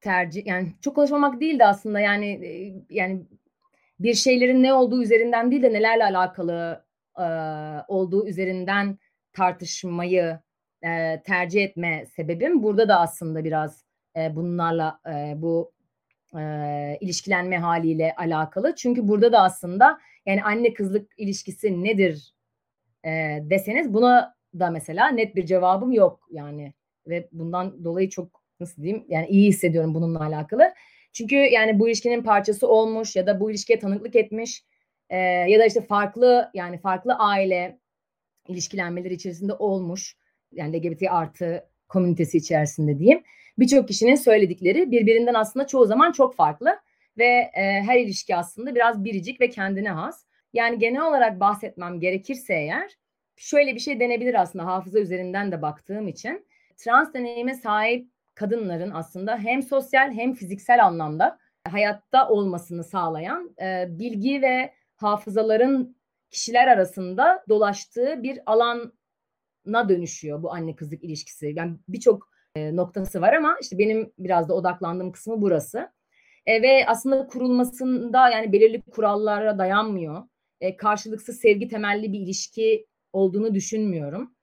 [0.00, 3.26] tercih yani çok konuşmamak değil de aslında yani e, yani
[4.00, 6.84] bir şeylerin ne olduğu üzerinden değil de nelerle alakalı
[7.18, 7.26] e,
[7.88, 8.98] olduğu üzerinden
[9.32, 10.38] tartışmayı
[10.82, 13.84] e, tercih etme sebebim burada da aslında biraz
[14.16, 15.72] e, bunlarla e, bu
[16.38, 16.42] e,
[17.00, 18.74] ilişkilenme haliyle alakalı.
[18.74, 22.34] Çünkü burada da aslında yani anne kızlık ilişkisi nedir
[23.04, 23.10] e,
[23.42, 26.72] deseniz buna da mesela net bir cevabım yok yani
[27.06, 30.74] ve bundan dolayı çok nasıl diyeyim yani iyi hissediyorum bununla alakalı.
[31.16, 34.64] Çünkü yani bu ilişkinin parçası olmuş ya da bu ilişkiye tanıklık etmiş
[35.10, 37.78] e, ya da işte farklı yani farklı aile
[38.48, 40.16] ilişkilenmeleri içerisinde olmuş
[40.52, 43.22] yani LGBT artı komünitesi içerisinde diyeyim.
[43.58, 46.78] Birçok kişinin söyledikleri birbirinden aslında çoğu zaman çok farklı
[47.18, 50.24] ve e, her ilişki aslında biraz biricik ve kendine has.
[50.52, 52.90] Yani genel olarak bahsetmem gerekirse eğer
[53.36, 56.46] şöyle bir şey denebilir aslında hafıza üzerinden de baktığım için.
[56.76, 64.42] Trans deneyime sahip kadınların aslında hem sosyal hem fiziksel anlamda hayatta olmasını sağlayan e, bilgi
[64.42, 65.96] ve hafızaların
[66.30, 71.52] kişiler arasında dolaştığı bir alana dönüşüyor bu anne kızlık ilişkisi.
[71.56, 75.90] Yani birçok e, noktası var ama işte benim biraz da odaklandığım kısmı burası.
[76.46, 80.22] E, ve aslında kurulmasında yani belirli kurallara dayanmıyor.
[80.60, 84.34] E, karşılıksız sevgi temelli bir ilişki olduğunu düşünmüyorum.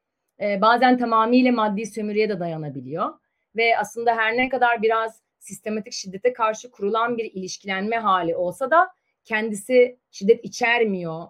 [0.41, 3.22] E, bazen tamamıyla maddi sömürüye de dayanabiliyor.
[3.55, 8.89] Ve aslında her ne kadar biraz sistematik şiddete karşı kurulan bir ilişkilenme hali olsa da
[9.23, 11.25] kendisi şiddet içermiyor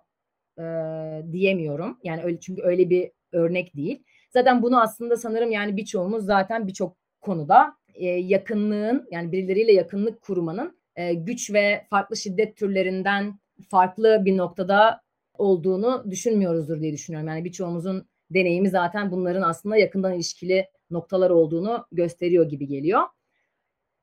[0.58, 0.64] e,
[1.32, 2.00] diyemiyorum.
[2.04, 4.04] Yani öyle çünkü öyle bir örnek değil.
[4.34, 10.78] Zaten bunu aslında sanırım yani birçoğumuz zaten birçok konuda e, yakınlığın yani birileriyle yakınlık kurmanın
[10.96, 15.02] e, güç ve farklı şiddet türlerinden farklı bir noktada
[15.34, 17.28] olduğunu düşünmüyoruzdur diye düşünüyorum.
[17.28, 23.02] Yani birçoğumuzun deneyimi zaten bunların aslında yakından ilişkili noktalar olduğunu gösteriyor gibi geliyor.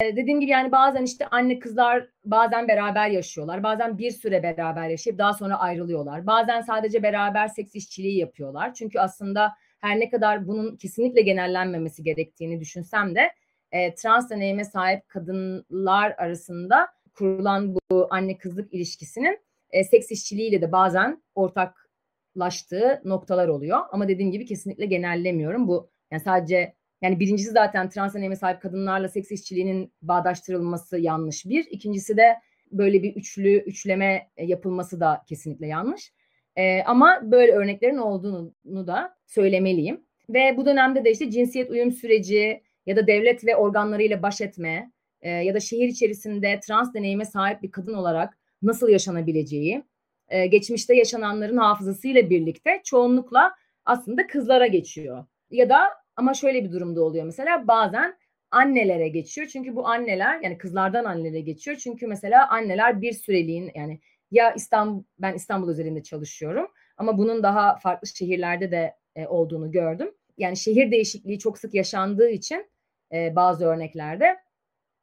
[0.01, 3.63] Ee, dediğim gibi yani bazen işte anne kızlar bazen beraber yaşıyorlar.
[3.63, 6.27] Bazen bir süre beraber yaşayıp daha sonra ayrılıyorlar.
[6.27, 8.75] Bazen sadece beraber seks işçiliği yapıyorlar.
[8.75, 13.31] Çünkü aslında her ne kadar bunun kesinlikle genellenmemesi gerektiğini düşünsem de
[13.73, 19.39] e, trans deneyime sahip kadınlar arasında kurulan bu anne kızlık ilişkisinin
[19.71, 23.79] e, seks işçiliğiyle de bazen ortaklaştığı noktalar oluyor.
[23.93, 25.69] Ama dediğim gibi kesinlikle genellemiyorum.
[25.69, 31.67] Bu yani sadece yani birincisi zaten trans deneyime sahip kadınlarla seks işçiliğinin bağdaştırılması yanlış bir.
[31.71, 32.37] İkincisi de
[32.73, 36.13] böyle bir üçlü üçleme e, yapılması da kesinlikle yanlış.
[36.57, 40.01] E, ama böyle örneklerin olduğunu da söylemeliyim.
[40.29, 44.93] Ve bu dönemde de işte cinsiyet uyum süreci ya da devlet ve organlarıyla baş etme
[45.23, 49.85] e, ya da şehir içerisinde trans deneyime sahip bir kadın olarak nasıl yaşanabileceği,
[50.29, 53.53] e, geçmişte yaşananların hafızasıyla birlikte çoğunlukla
[53.85, 55.25] aslında kızlara geçiyor.
[55.51, 55.81] Ya da
[56.21, 58.17] ama şöyle bir durumda oluyor mesela bazen
[58.51, 59.47] annelere geçiyor.
[59.47, 61.77] Çünkü bu anneler yani kızlardan annelere geçiyor.
[61.77, 67.77] Çünkü mesela anneler bir süreliğin yani ya İstanbul ben İstanbul üzerinde çalışıyorum ama bunun daha
[67.77, 70.11] farklı şehirlerde de e, olduğunu gördüm.
[70.39, 72.67] Yani şehir değişikliği çok sık yaşandığı için
[73.13, 74.37] e, bazı örneklerde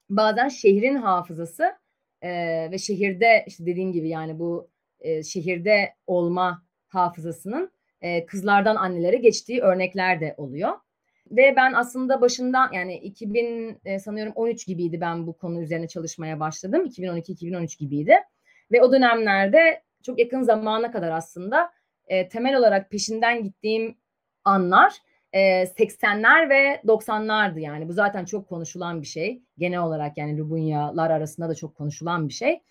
[0.10, 1.72] bazen şehrin hafızası
[2.22, 2.32] e,
[2.72, 9.62] ve şehirde işte dediğim gibi yani bu e, şehirde olma hafızasının e, kızlardan annelere geçtiği
[9.62, 10.72] örnekler de oluyor.
[11.32, 16.40] Ve ben aslında başından yani 2000 e, sanıyorum 13 gibiydi ben bu konu üzerine çalışmaya
[16.40, 16.86] başladım.
[16.86, 18.16] 2012-2013 gibiydi.
[18.72, 21.72] Ve o dönemlerde çok yakın zamana kadar aslında
[22.08, 23.98] e, temel olarak peşinden gittiğim
[24.46, 24.94] anlar
[25.34, 27.88] e, 80'ler ve 90'lardı yani.
[27.88, 29.42] Bu zaten çok konuşulan bir şey.
[29.58, 32.62] Genel olarak yani Lubunyalar arasında da çok konuşulan bir şey.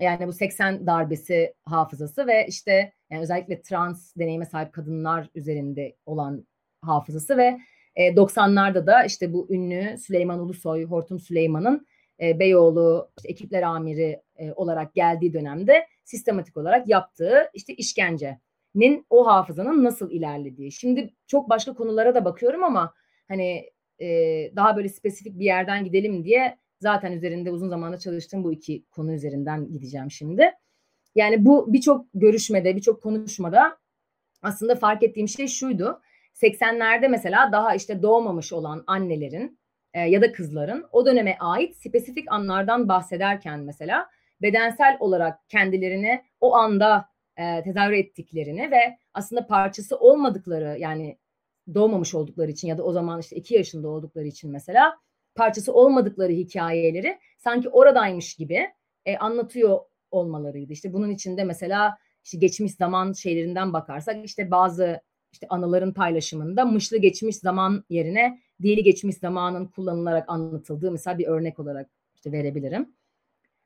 [0.00, 6.46] Yani bu 80 darbesi hafızası ve işte yani özellikle trans deneyime sahip kadınlar üzerinde olan
[6.82, 7.58] hafızası ve
[7.96, 11.86] e, 90'larda da işte bu ünlü Süleyman Ulusoy, Hortum Süleyman'ın
[12.20, 19.26] e, Beyoğlu işte ekipler amiri e, olarak geldiği dönemde sistematik olarak yaptığı işte işkencenin o
[19.26, 20.72] hafızanın nasıl ilerlediği.
[20.72, 22.94] Şimdi çok başka konulara da bakıyorum ama
[23.28, 24.06] hani e,
[24.56, 29.12] daha böyle spesifik bir yerden gidelim diye zaten üzerinde uzun zamanda çalıştığım bu iki konu
[29.12, 30.50] üzerinden gideceğim şimdi.
[31.14, 33.78] Yani bu birçok görüşmede, birçok konuşmada
[34.42, 36.00] aslında fark ettiğim şey şuydu.
[36.34, 39.58] 80'lerde mesela daha işte doğmamış olan annelerin
[39.94, 44.06] e, ya da kızların o döneme ait spesifik anlardan bahsederken mesela
[44.42, 51.18] bedensel olarak kendilerini o anda e, tezahür ettiklerini ve aslında parçası olmadıkları yani
[51.74, 54.94] doğmamış oldukları için ya da o zaman işte iki yaşında oldukları için mesela
[55.34, 58.70] parçası olmadıkları hikayeleri sanki oradaymış gibi
[59.06, 60.72] e, anlatıyor olmalarıydı.
[60.72, 65.00] İşte bunun içinde mesela işte geçmiş zaman şeylerinden bakarsak işte bazı
[65.34, 71.58] işte anıların paylaşımında mışlı geçmiş zaman yerine dili geçmiş zamanın kullanılarak anlatıldığı mesela bir örnek
[71.58, 72.94] olarak işte verebilirim.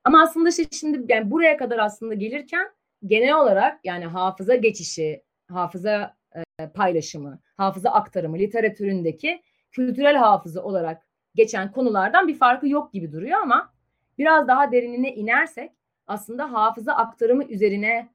[0.05, 2.67] Ama aslında işte şimdi yani buraya kadar aslında gelirken
[3.07, 11.03] genel olarak yani hafıza geçişi, hafıza e, paylaşımı, hafıza aktarımı literatüründeki kültürel hafıza olarak
[11.35, 13.73] geçen konulardan bir farkı yok gibi duruyor ama
[14.19, 15.73] biraz daha derinine inersek
[16.07, 18.09] aslında hafıza aktarımı üzerine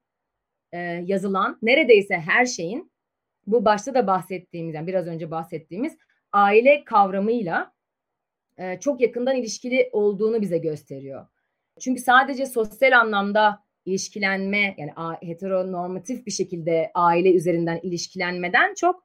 [0.72, 2.93] e, yazılan neredeyse her şeyin
[3.46, 5.98] bu başta da bahsettiğimiz yani biraz önce bahsettiğimiz
[6.32, 7.72] aile kavramıyla
[8.58, 11.26] e, çok yakından ilişkili olduğunu bize gösteriyor.
[11.80, 19.04] Çünkü sadece sosyal anlamda ilişkilenme yani heteronormatif bir şekilde aile üzerinden ilişkilenmeden çok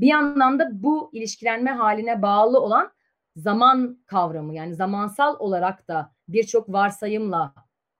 [0.00, 2.92] bir anlamda bu ilişkilenme haline bağlı olan
[3.36, 7.54] zaman kavramı yani zamansal olarak da birçok varsayımla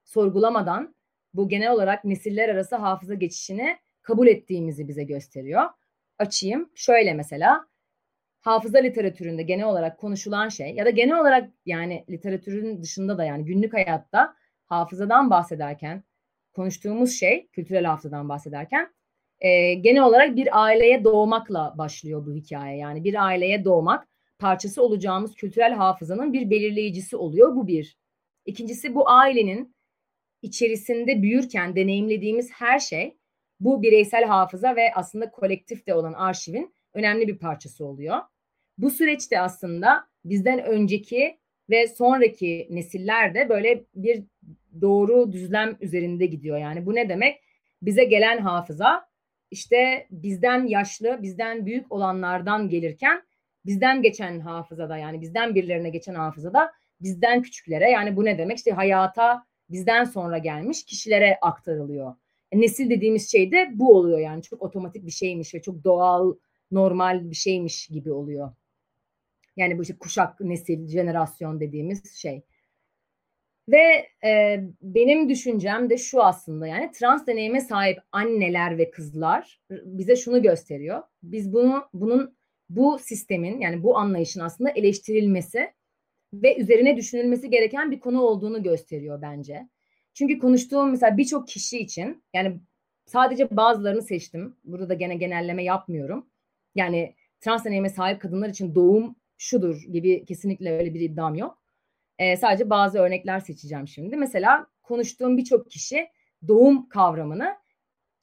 [0.05, 0.95] sorgulamadan
[1.35, 5.63] bu genel olarak nesiller arası hafıza geçişini kabul ettiğimizi bize gösteriyor.
[6.19, 6.71] Açayım.
[6.75, 7.67] Şöyle mesela
[8.41, 13.45] hafıza literatüründe genel olarak konuşulan şey ya da genel olarak yani literatürün dışında da yani
[13.45, 14.35] günlük hayatta
[14.67, 16.05] hafızadan bahsederken
[16.53, 18.95] konuştuğumuz şey kültürel hafızadan bahsederken
[19.41, 22.77] e, genel olarak bir aileye doğmakla başlıyor bu hikaye.
[22.79, 27.57] Yani bir aileye doğmak parçası olacağımız kültürel hafızanın bir belirleyicisi oluyor.
[27.57, 27.99] Bu bir.
[28.45, 29.77] İkincisi bu ailenin
[30.43, 33.17] içerisinde büyürken deneyimlediğimiz her şey
[33.61, 38.19] bu bireysel hafıza ve aslında kolektif de olan arşivin önemli bir parçası oluyor.
[38.79, 41.39] Bu süreçte aslında bizden önceki
[41.71, 44.23] ve sonraki nesiller de böyle bir
[44.81, 46.59] doğru düzlem üzerinde gidiyor.
[46.59, 47.41] Yani bu ne demek?
[47.83, 49.09] Bize gelen hafıza
[49.51, 53.23] işte bizden yaşlı, bizden büyük olanlardan gelirken
[53.67, 58.59] bizden geçen hafızada yani bizden birilerine geçen hafızada bizden küçüklere yani bu ne demek?
[58.59, 62.15] İşte hayata bizden sonra gelmiş kişilere aktarılıyor.
[62.53, 66.35] Nesil dediğimiz şey de bu oluyor yani çok otomatik bir şeymiş ve çok doğal,
[66.71, 68.53] normal bir şeymiş gibi oluyor.
[69.57, 72.43] Yani bu işte kuşak, nesil, jenerasyon dediğimiz şey.
[73.69, 80.17] Ve e, benim düşüncem de şu aslında yani trans deneyime sahip anneler ve kızlar bize
[80.17, 81.03] şunu gösteriyor.
[81.23, 82.37] Biz bunu bunun
[82.69, 85.73] bu sistemin yani bu anlayışın aslında eleştirilmesi
[86.33, 89.69] ve üzerine düşünülmesi gereken bir konu olduğunu gösteriyor bence.
[90.17, 92.61] Çünkü konuştuğum mesela birçok kişi için yani
[93.07, 94.57] sadece bazılarını seçtim.
[94.65, 96.27] Burada da gene genelleme yapmıyorum.
[96.75, 101.59] Yani trans deneyime sahip kadınlar için doğum şudur gibi kesinlikle öyle bir iddiam yok.
[102.19, 104.17] Ee, sadece bazı örnekler seçeceğim şimdi.
[104.17, 106.09] Mesela konuştuğum birçok kişi
[106.49, 107.57] doğum kavramını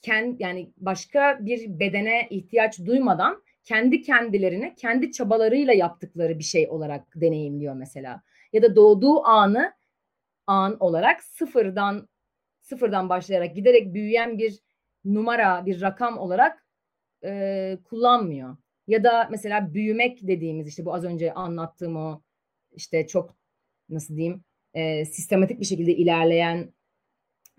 [0.01, 7.15] kendi yani başka bir bedene ihtiyaç duymadan kendi kendilerine kendi çabalarıyla yaptıkları bir şey olarak
[7.15, 8.21] deneyimliyor mesela.
[8.53, 9.73] Ya da doğduğu anı
[10.47, 12.07] an olarak sıfırdan
[12.61, 14.59] sıfırdan başlayarak giderek büyüyen bir
[15.05, 16.67] numara, bir rakam olarak
[17.23, 18.57] e, kullanmıyor.
[18.87, 22.21] Ya da mesela büyümek dediğimiz işte bu az önce anlattığım o
[22.71, 23.35] işte çok
[23.89, 26.73] nasıl diyeyim e, sistematik bir şekilde ilerleyen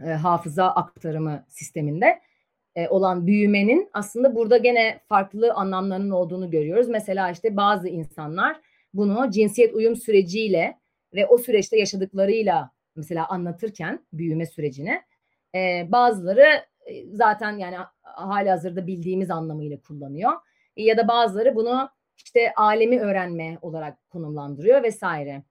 [0.05, 2.20] e, hafıza aktarımı sisteminde
[2.77, 6.88] e, olan büyümenin aslında burada gene farklı anlamlarının olduğunu görüyoruz.
[6.88, 8.61] Mesela işte bazı insanlar
[8.94, 10.79] bunu cinsiyet uyum süreciyle
[11.14, 15.03] ve o süreçte yaşadıklarıyla mesela anlatırken büyüme sürecini
[15.55, 20.33] e, bazıları e, zaten yani hali hazırda bildiğimiz anlamıyla kullanıyor.
[20.77, 25.42] Ya da bazıları bunu işte alemi öğrenme olarak konumlandırıyor vesaire.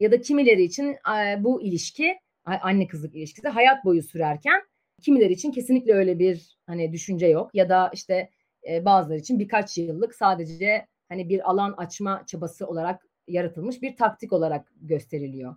[0.00, 0.96] Ya da kimileri için
[1.38, 4.62] bu ilişki anne kızlık ilişkisi hayat boyu sürerken
[5.02, 8.30] kimileri için kesinlikle öyle bir hani düşünce yok ya da işte
[8.68, 14.32] e, bazıları için birkaç yıllık sadece hani bir alan açma çabası olarak yaratılmış bir taktik
[14.32, 15.56] olarak gösteriliyor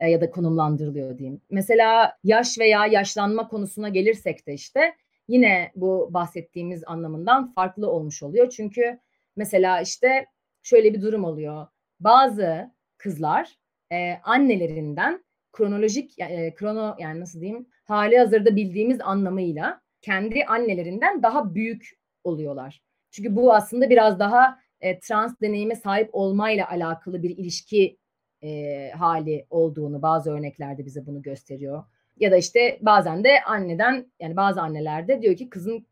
[0.00, 1.40] e, ya da konumlandırılıyor diyeyim.
[1.50, 4.94] Mesela yaş veya yaşlanma konusuna gelirsek de işte
[5.28, 8.50] yine bu bahsettiğimiz anlamından farklı olmuş oluyor.
[8.50, 8.98] Çünkü
[9.36, 10.26] mesela işte
[10.62, 11.66] şöyle bir durum oluyor.
[12.00, 13.56] Bazı kızlar
[13.92, 21.54] e, annelerinden kronolojik e, krono yani nasıl diyeyim hali hazırda bildiğimiz anlamıyla kendi annelerinden daha
[21.54, 22.82] büyük oluyorlar.
[23.10, 27.98] Çünkü bu aslında biraz daha e, trans deneyime sahip olmayla alakalı bir ilişki
[28.42, 31.84] e, hali olduğunu bazı örneklerde bize bunu gösteriyor.
[32.20, 35.86] Ya da işte bazen de anneden yani bazı annelerde diyor ki kızın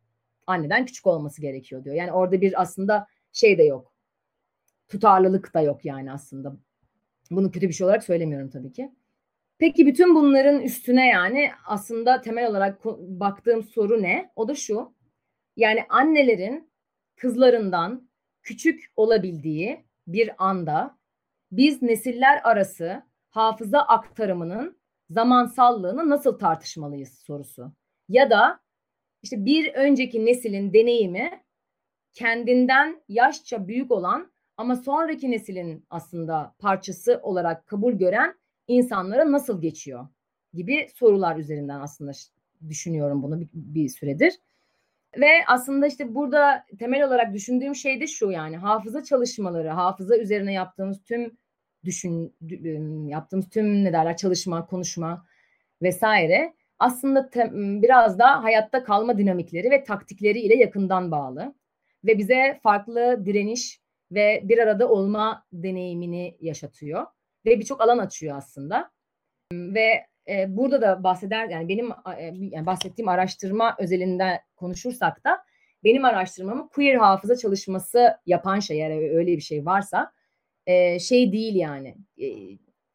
[0.46, 1.96] anneden küçük olması gerekiyor diyor.
[1.96, 3.92] Yani orada bir aslında şey de yok.
[4.88, 6.56] Tutarlılık da yok yani aslında.
[7.30, 8.90] Bunu kötü bir şey olarak söylemiyorum tabii ki.
[9.58, 14.30] Peki bütün bunların üstüne yani aslında temel olarak baktığım soru ne?
[14.36, 14.94] O da şu.
[15.56, 16.70] Yani annelerin
[17.16, 18.09] kızlarından
[18.42, 20.98] küçük olabildiği bir anda
[21.52, 24.78] biz nesiller arası hafıza aktarımının
[25.10, 27.72] zamansallığını nasıl tartışmalıyız sorusu.
[28.08, 28.60] Ya da
[29.22, 31.42] işte bir önceki neslin deneyimi
[32.12, 38.34] kendinden yaşça büyük olan ama sonraki neslin aslında parçası olarak kabul gören
[38.68, 40.08] insanlara nasıl geçiyor?
[40.54, 42.12] gibi sorular üzerinden aslında
[42.68, 44.34] düşünüyorum bunu bir, bir süredir.
[45.16, 50.52] Ve aslında işte burada temel olarak düşündüğüm şey de şu yani hafıza çalışmaları, hafıza üzerine
[50.52, 51.38] yaptığımız tüm
[51.84, 52.34] düşün
[53.08, 55.26] yaptığımız tüm ne derler çalışma, konuşma
[55.82, 61.54] vesaire aslında te, biraz da hayatta kalma dinamikleri ve taktikleri ile yakından bağlı
[62.04, 63.80] ve bize farklı direniş
[64.12, 67.06] ve bir arada olma deneyimini yaşatıyor
[67.46, 68.90] ve birçok alan açıyor aslında.
[69.52, 75.38] Ve e, burada da bahseder yani benim e, yani bahsettiğim araştırma özelinde konuşursak da
[75.84, 80.12] benim araştırmamı queer hafıza çalışması yapan şey eğer öyle bir şey varsa
[80.66, 82.26] e, şey değil yani e,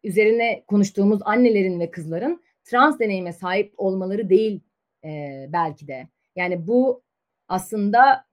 [0.04, 4.62] üzerine konuştuğumuz annelerin ve kızların trans deneyime sahip olmaları değil
[5.04, 6.08] e, belki de.
[6.36, 7.04] Yani bu
[7.48, 8.26] aslında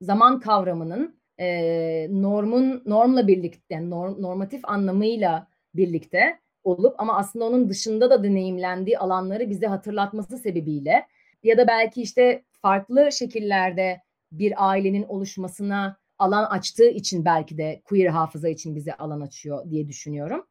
[0.00, 7.68] zaman kavramının e, normun normla birlikte yani norm, normatif anlamıyla birlikte olup ama aslında onun
[7.68, 11.06] dışında da deneyimlendiği alanları bize hatırlatması sebebiyle
[11.42, 14.00] ya da belki işte farklı şekillerde
[14.32, 19.88] bir ailenin oluşmasına alan açtığı için belki de queer hafıza için bize alan açıyor diye
[19.88, 20.46] düşünüyorum.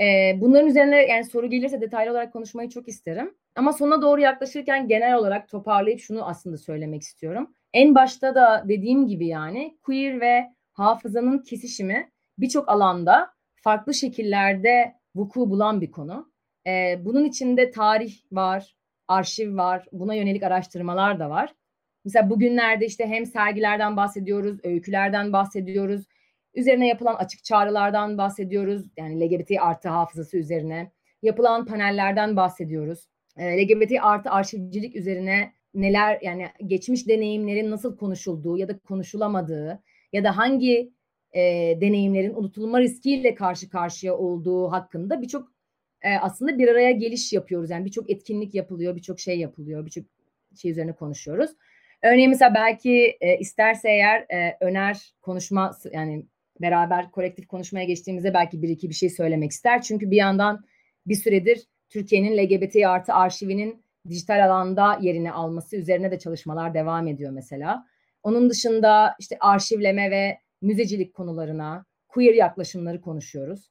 [0.00, 3.34] Ee, bunların üzerine yani soru gelirse detaylı olarak konuşmayı çok isterim.
[3.56, 7.54] Ama sona doğru yaklaşırken genel olarak toparlayıp şunu aslında söylemek istiyorum.
[7.72, 15.50] En başta da dediğim gibi yani queer ve hafızanın kesişimi birçok alanda farklı şekillerde vuku
[15.50, 16.32] bulan bir konu.
[16.66, 18.76] Ee, bunun içinde tarih var,
[19.08, 21.54] arşiv var, buna yönelik araştırmalar da var.
[22.04, 26.06] Mesela bugünlerde işte hem sergilerden bahsediyoruz, öykülerden bahsediyoruz,
[26.54, 28.86] üzerine yapılan açık çağrılardan bahsediyoruz.
[28.96, 30.92] Yani LGBT artı hafızası üzerine
[31.22, 33.08] yapılan panellerden bahsediyoruz.
[33.36, 39.82] E, LGBT artı arşivcilik üzerine neler yani geçmiş deneyimlerin nasıl konuşulduğu ya da konuşulamadığı
[40.12, 40.92] ya da hangi
[41.32, 41.40] e,
[41.80, 45.52] deneyimlerin unutulma riskiyle karşı karşıya olduğu hakkında birçok
[46.02, 47.70] e, aslında bir araya geliş yapıyoruz.
[47.70, 50.04] Yani birçok etkinlik yapılıyor, birçok şey yapılıyor, birçok
[50.56, 51.50] şey üzerine konuşuyoruz.
[52.02, 56.26] Örneğin mesela belki e, isterse eğer e, Öner konuşma yani
[56.60, 59.82] beraber kolektif konuşmaya geçtiğimizde belki bir iki bir şey söylemek ister.
[59.82, 60.64] Çünkü bir yandan
[61.06, 67.30] bir süredir Türkiye'nin LGBT artı arşivinin dijital alanda yerini alması üzerine de çalışmalar devam ediyor
[67.30, 67.86] mesela.
[68.22, 73.70] Onun dışında işte arşivleme ve müzecilik konularına, queer yaklaşımları konuşuyoruz.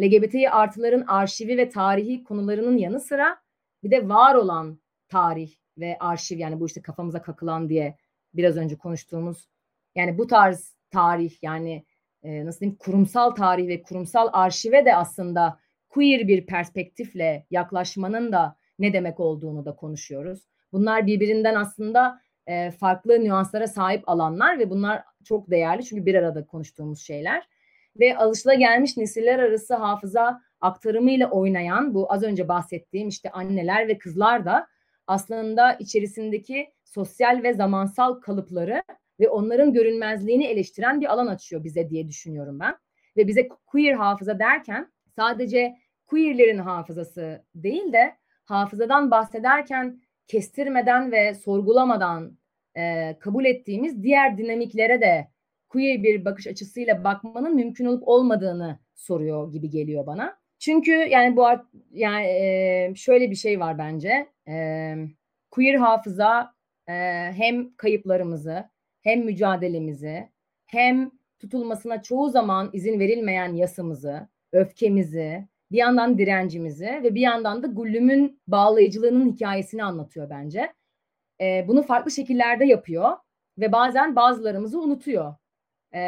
[0.00, 3.38] LGBT artıların arşivi ve tarihi konularının yanı sıra
[3.82, 7.96] bir de var olan tarih ve arşiv yani bu işte kafamıza kakılan diye
[8.34, 9.48] biraz önce konuştuğumuz
[9.94, 11.84] yani bu tarz tarih yani
[12.22, 15.58] e, nasıl diyeyim kurumsal tarih ve kurumsal arşive de aslında
[15.88, 20.48] queer bir perspektifle yaklaşmanın da ne demek olduğunu da konuşuyoruz.
[20.72, 26.46] Bunlar birbirinden aslında e, farklı nüanslara sahip alanlar ve bunlar çok değerli çünkü bir arada
[26.46, 27.48] konuştuğumuz şeyler.
[28.00, 34.44] Ve alışılagelmiş nesiller arası hafıza aktarımıyla oynayan bu az önce bahsettiğim işte anneler ve kızlar
[34.44, 34.66] da
[35.06, 38.82] aslında içerisindeki sosyal ve zamansal kalıpları
[39.20, 42.76] ve onların görünmezliğini eleştiren bir alan açıyor bize diye düşünüyorum ben.
[43.16, 45.76] Ve bize queer hafıza derken sadece
[46.06, 52.38] queerlerin hafızası değil de hafızadan bahsederken kestirmeden ve sorgulamadan
[52.76, 55.28] e, kabul ettiğimiz diğer dinamiklere de
[55.68, 60.38] queer bir bakış açısıyla bakmanın mümkün olup olmadığını soruyor gibi geliyor bana.
[60.58, 61.46] Çünkü yani bu
[61.90, 64.28] yani e, şöyle bir şey var bence.
[64.48, 64.94] E,
[65.50, 66.54] queer hafıza
[66.88, 66.92] e,
[67.32, 68.64] hem kayıplarımızı
[69.02, 70.28] hem mücadelemizi
[70.66, 77.66] hem tutulmasına çoğu zaman izin verilmeyen yasımızı, öfkemizi, bir yandan direncimizi ve bir yandan da
[77.66, 80.72] Gullüm'ün bağlayıcılığının hikayesini anlatıyor bence.
[81.40, 83.16] E, bunu farklı şekillerde yapıyor
[83.58, 85.34] ve bazen bazılarımızı unutuyor.
[85.94, 86.00] E,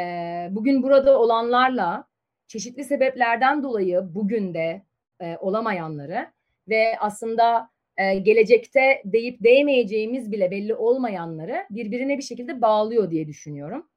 [0.51, 2.07] bugün burada olanlarla
[2.47, 4.81] çeşitli sebeplerden dolayı bugün de
[5.21, 6.31] e, olamayanları
[6.69, 13.89] ve aslında e, gelecekte deyip değmeyeceğimiz bile belli olmayanları birbirine bir şekilde bağlıyor diye düşünüyorum.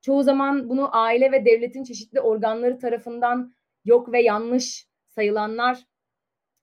[0.00, 5.78] Çoğu zaman bunu aile ve devletin çeşitli organları tarafından yok ve yanlış sayılanlar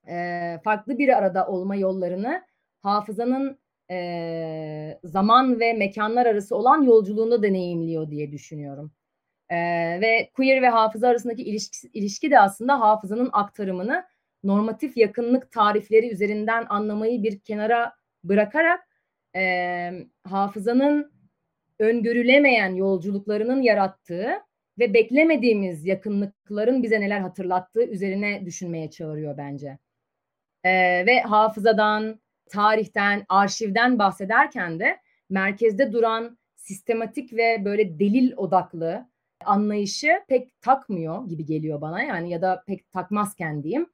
[0.08, 0.14] e,
[0.64, 2.42] farklı bir arada olma yollarını
[2.82, 3.58] hafızanın
[3.90, 8.92] e, zaman ve mekanlar arası olan yolculuğunda deneyimliyor diye düşünüyorum.
[9.48, 9.56] E,
[10.00, 14.04] ve queer ve hafıza arasındaki ilişki, ilişki de aslında hafızanın aktarımını
[14.44, 17.92] normatif yakınlık tarifleri üzerinden anlamayı bir kenara
[18.24, 18.80] bırakarak
[19.36, 19.90] e,
[20.24, 21.12] hafızanın
[21.78, 24.30] öngörülemeyen yolculuklarının yarattığı
[24.78, 29.78] ve beklemediğimiz yakınlıkların bize neler hatırlattığı üzerine düşünmeye çağırıyor bence.
[30.64, 30.70] E,
[31.06, 32.20] ve hafızadan,
[32.50, 34.98] tarihten, arşivden bahsederken de
[35.30, 39.06] merkezde duran sistematik ve böyle delil odaklı
[39.44, 43.86] anlayışı pek takmıyor gibi geliyor bana yani ya da pek takmazken diyeyim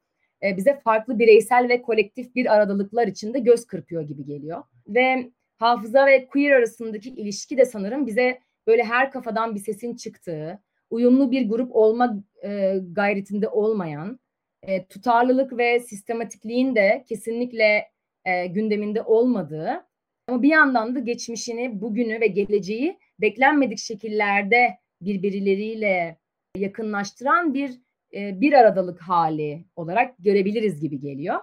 [0.42, 4.62] e, bize farklı bireysel ve kolektif bir aradalıklar içinde göz kırpıyor gibi geliyor.
[4.88, 10.58] Ve hafıza ve queer arasındaki ilişki de sanırım bize böyle her kafadan bir sesin çıktığı,
[10.90, 14.20] uyumlu bir grup olma e, gayretinde olmayan,
[14.62, 17.88] e, tutarlılık ve sistematikliğin de kesinlikle
[18.26, 19.86] e, gündeminde olmadığı
[20.28, 26.18] ama bir yandan da geçmişini, bugünü ve geleceği beklenmedik şekillerde birbirleriyle
[26.56, 27.80] yakınlaştıran bir
[28.14, 31.40] e, bir aradalık hali olarak görebiliriz gibi geliyor.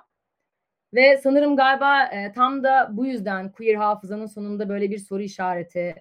[0.93, 5.95] Ve sanırım galiba e, tam da bu yüzden queer hafızanın sonunda böyle bir soru işareti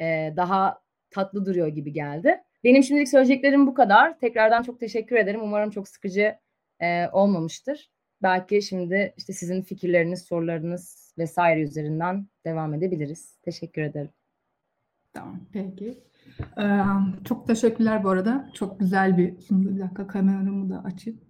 [0.00, 2.42] e, daha tatlı duruyor gibi geldi.
[2.64, 4.18] Benim şimdilik söyleyeceklerim bu kadar.
[4.18, 5.40] Tekrardan çok teşekkür ederim.
[5.42, 6.36] Umarım çok sıkıcı
[6.80, 7.90] e, olmamıştır.
[8.22, 13.38] Belki şimdi işte sizin fikirleriniz, sorularınız vesaire üzerinden devam edebiliriz.
[13.42, 14.10] Teşekkür ederim.
[15.12, 15.98] Tamam, peki.
[16.58, 16.80] Ee,
[17.24, 18.50] çok teşekkürler bu arada.
[18.54, 19.74] Çok güzel bir sundu.
[19.74, 21.20] Bir dakika kameramı da açayım.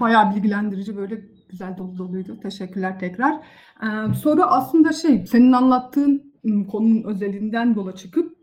[0.00, 2.40] Bayağı bilgilendirici böyle güzel dolu doluydu.
[2.40, 3.34] Teşekkürler tekrar.
[3.82, 8.38] Ee, soru aslında şey senin anlattığın ıı, konunun özelinden yola çıkıp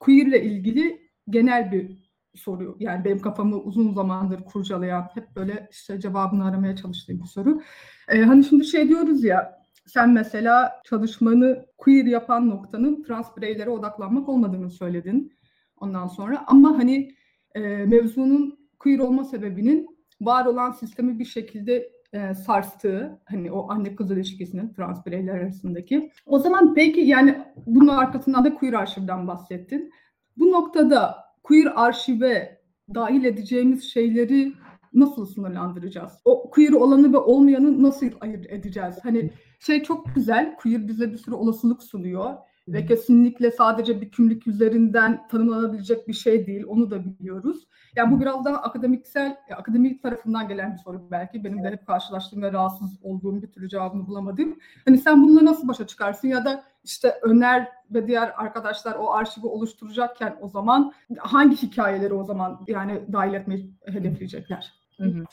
[0.00, 2.76] queer ile ilgili genel bir soru.
[2.80, 7.62] Yani benim kafamı uzun zamandır kurcalayan, hep böyle işte cevabını aramaya çalıştığım bir soru.
[8.08, 14.28] Ee, hani şimdi şey diyoruz ya, sen mesela çalışmanı queer yapan noktanın trans bireylere odaklanmak
[14.28, 15.32] olmadığını söyledin
[15.80, 16.44] ondan sonra.
[16.46, 17.14] Ama hani
[17.54, 19.86] e, mevzunun queer olma sebebinin
[20.20, 26.10] var olan sistemi bir şekilde e, sarstığı hani o anne kız ilişkisinin trans bireyler arasındaki.
[26.26, 29.92] O zaman peki yani bunun arkasından da queer arşivden bahsettin.
[30.36, 32.60] Bu noktada queer arşive
[32.94, 34.52] dahil edeceğimiz şeyleri
[34.92, 36.12] nasıl sınırlandıracağız?
[36.24, 38.94] O queer olanı ve olmayanı nasıl ayırt edeceğiz?
[39.02, 39.30] Hani
[39.60, 42.34] şey çok güzel, queer bize bir sürü olasılık sunuyor
[42.68, 46.64] ve kesinlikle sadece bir kimlik üzerinden tanımlanabilecek bir şey değil.
[46.68, 47.68] Onu da biliyoruz.
[47.96, 51.44] Yani bu biraz daha akademiksel, akademik tarafından gelen bir soru belki.
[51.44, 54.58] Benim de hep karşılaştığım ve rahatsız olduğum bir türlü cevabını bulamadım.
[54.84, 59.46] Hani sen bununla nasıl başa çıkarsın ya da işte Öner ve diğer arkadaşlar o arşivi
[59.46, 64.72] oluşturacakken o zaman hangi hikayeleri o zaman yani dahil etmeyi hedefleyecekler?
[64.96, 65.24] Hı hı.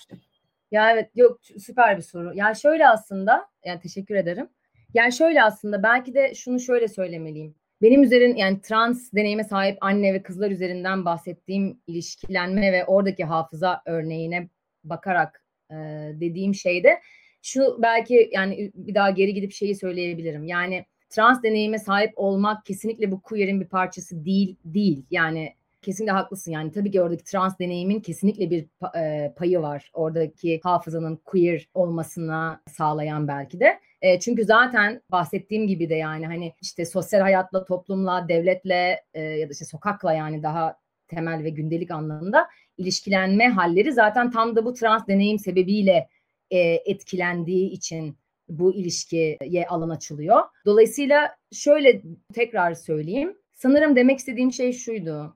[0.71, 2.31] Ya evet yok süper bir soru.
[2.35, 4.49] Yani şöyle aslında yani teşekkür ederim.
[4.93, 7.55] Yani şöyle aslında belki de şunu şöyle söylemeliyim.
[7.81, 13.81] Benim üzerin yani trans deneyime sahip anne ve kızlar üzerinden bahsettiğim ilişkilenme ve oradaki hafıza
[13.85, 14.49] örneğine
[14.83, 15.75] bakarak e,
[16.13, 16.99] dediğim şeyde
[17.41, 20.43] şu belki yani bir daha geri gidip şeyi söyleyebilirim.
[20.43, 25.05] Yani trans deneyime sahip olmak kesinlikle bu queer'in bir parçası değil değil.
[25.11, 28.67] Yani kesinlikle haklısın yani tabii ki oradaki trans deneyimin kesinlikle bir
[28.97, 29.91] e, payı var.
[29.93, 33.79] Oradaki hafızanın queer olmasına sağlayan belki de.
[34.01, 39.49] E, çünkü zaten bahsettiğim gibi de yani hani işte sosyal hayatla, toplumla, devletle e, ya
[39.49, 44.73] da işte sokakla yani daha temel ve gündelik anlamında ilişkilenme halleri zaten tam da bu
[44.73, 46.09] trans deneyim sebebiyle
[46.51, 48.17] e, etkilendiği için
[48.49, 50.43] bu ilişkiye alan açılıyor.
[50.65, 52.01] Dolayısıyla şöyle
[52.33, 53.37] tekrar söyleyeyim.
[53.53, 55.35] Sanırım demek istediğim şey şuydu.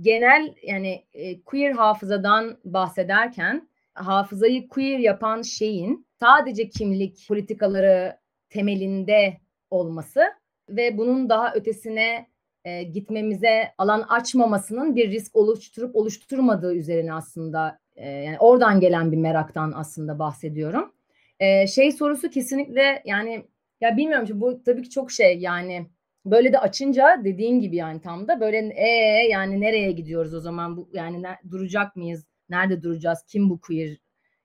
[0.00, 8.16] Genel yani e, queer hafızadan bahsederken hafızayı queer yapan şeyin sadece kimlik politikaları
[8.50, 10.22] temelinde olması
[10.68, 12.26] ve bunun daha ötesine
[12.64, 19.16] e, gitmemize alan açmamasının bir risk oluşturup oluşturmadığı üzerine aslında e, yani oradan gelen bir
[19.16, 20.92] meraktan aslında bahsediyorum.
[21.40, 23.46] E, şey sorusu kesinlikle yani
[23.80, 25.86] ya bilmiyorum ki bu tabii ki çok şey yani
[26.24, 28.88] böyle de açınca dediğin gibi yani tam da böyle e
[29.30, 32.26] yani nereye gidiyoruz o zaman bu yani ne, duracak mıyız?
[32.48, 33.24] Nerede duracağız?
[33.28, 34.01] Kim bu queer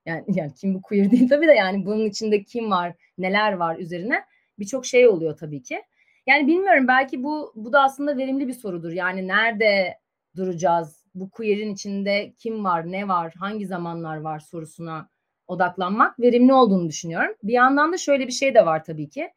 [0.08, 3.78] yani, yani kim bu queer değil tabii de yani bunun içinde kim var, neler var
[3.78, 4.24] üzerine
[4.60, 5.82] birçok şey oluyor tabii ki.
[6.28, 8.92] Yani bilmiyorum belki bu bu da aslında verimli bir sorudur.
[8.92, 9.98] Yani nerede
[10.36, 11.06] duracağız?
[11.16, 15.10] Bu queer'in içinde kim var, ne var, hangi zamanlar var sorusuna
[15.48, 17.36] odaklanmak verimli olduğunu düşünüyorum.
[17.44, 19.30] Bir yandan da şöyle bir şey de var tabii ki.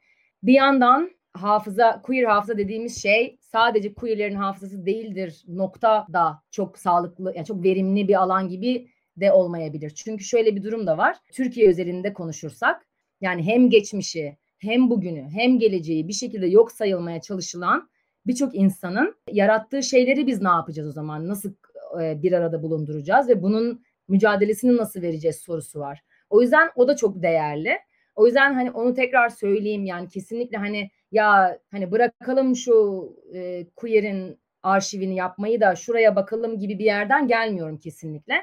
[0.43, 7.33] Bir yandan hafıza, queer hafıza dediğimiz şey sadece queerlerin hafızası değildir nokta da çok sağlıklı,
[7.37, 9.91] yani çok verimli bir alan gibi de olmayabilir.
[9.91, 11.17] Çünkü şöyle bir durum da var.
[11.33, 12.87] Türkiye özelinde konuşursak
[13.21, 17.91] yani hem geçmişi hem bugünü hem geleceği bir şekilde yok sayılmaya çalışılan
[18.27, 21.29] birçok insanın yarattığı şeyleri biz ne yapacağız o zaman?
[21.29, 21.55] Nasıl
[22.03, 26.03] e, bir arada bulunduracağız ve bunun mücadelesini nasıl vereceğiz sorusu var.
[26.31, 27.79] O yüzden o da çok değerli.
[28.17, 34.41] O yüzden hani onu tekrar söyleyeyim yani kesinlikle hani ya hani bırakalım şu e, queer'in
[34.63, 38.35] arşivini yapmayı da şuraya bakalım gibi bir yerden gelmiyorum kesinlikle.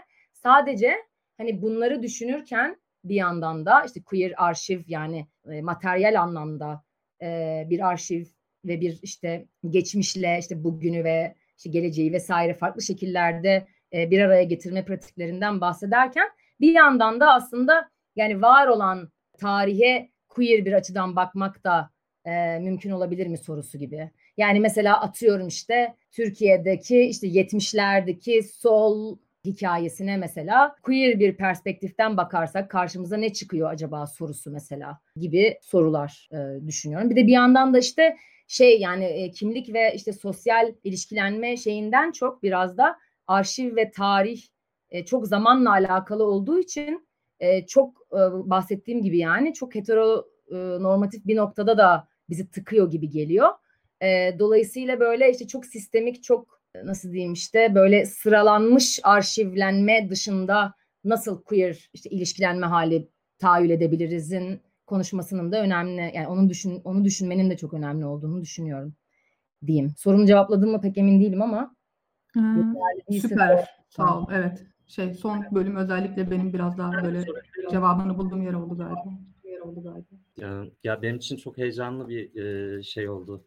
[0.43, 0.95] Sadece
[1.37, 6.83] hani bunları düşünürken bir yandan da işte queer arşiv yani e, materyal anlamda
[7.21, 8.25] e, bir arşiv
[8.65, 14.43] ve bir işte geçmişle işte bugünü ve işte geleceği vesaire farklı şekillerde e, bir araya
[14.43, 16.27] getirme pratiklerinden bahsederken
[16.61, 21.89] bir yandan da aslında yani var olan tarihe queer bir açıdan bakmak da
[22.25, 24.11] e, mümkün olabilir mi sorusu gibi.
[24.37, 29.17] Yani mesela atıyorum işte Türkiye'deki işte 70'lerdeki sol
[29.47, 36.67] hikayesine mesela queer bir perspektiften bakarsak karşımıza ne çıkıyor acaba sorusu mesela gibi sorular e,
[36.67, 37.09] düşünüyorum.
[37.09, 38.17] Bir de bir yandan da işte
[38.47, 44.41] şey yani e, kimlik ve işte sosyal ilişkilenme şeyinden çok biraz da arşiv ve tarih
[44.89, 47.07] e, çok zamanla alakalı olduğu için
[47.39, 48.19] e, çok e,
[48.49, 53.49] bahsettiğim gibi yani çok heteronormatif bir noktada da bizi tıkıyor gibi geliyor.
[54.01, 60.73] E, dolayısıyla böyle işte çok sistemik, çok nasıl diyeyim işte böyle sıralanmış arşivlenme dışında
[61.03, 63.09] nasıl queer işte ilişkilenme hali
[63.39, 66.11] tahayyül edebilirizin konuşmasının da önemli.
[66.15, 68.93] Yani onun düşün onu düşünmenin de çok önemli olduğunu düşünüyorum
[69.65, 69.93] diyeyim.
[69.97, 71.75] Sorumu cevapladım mı pek emin değilim ama.
[72.33, 72.73] Hmm,
[73.21, 73.69] süper.
[73.89, 74.27] Sağ ol.
[74.31, 74.65] Evet.
[74.87, 77.25] Şey son bölüm özellikle benim biraz daha böyle
[77.71, 79.03] cevabını bulduğum yer oldu galiba
[79.61, 80.71] oldu galiba.
[80.83, 83.43] Ya benim için çok heyecanlı bir şey oldu,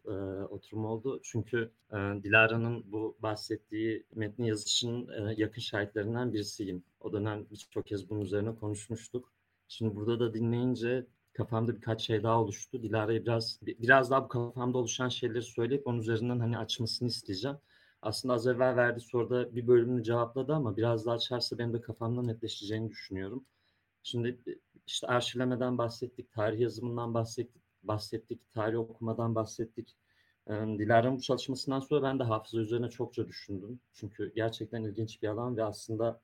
[0.49, 1.19] oturum oldu.
[1.23, 6.83] Çünkü Dilara'nın bu bahsettiği metni yazışının yakın şahitlerinden birisiyim.
[7.01, 9.31] O dönem birçok kez bunun üzerine konuşmuştuk.
[9.67, 12.83] Şimdi burada da dinleyince kafamda birkaç şey daha oluştu.
[12.83, 17.57] Dilara'ya biraz biraz daha bu kafamda oluşan şeyleri söyleyip onun üzerinden hani açmasını isteyeceğim.
[18.01, 22.23] Aslında az evvel verdiği soruda bir bölümünü cevapladı ama biraz daha açarsa benim de kafamda
[22.23, 23.45] netleşeceğini düşünüyorum.
[24.03, 24.39] Şimdi
[24.87, 29.95] işte arşivlemeden bahsettik, tarih yazımından bahsettik, bahsettik, tarih okumadan bahsettik.
[30.49, 33.79] Dilara'nın bu çalışmasından sonra ben de hafıza üzerine çokça düşündüm.
[33.93, 36.21] Çünkü gerçekten ilginç bir alan ve aslında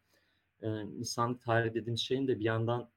[0.98, 2.90] insan tarih dediğimiz şeyin de bir yandan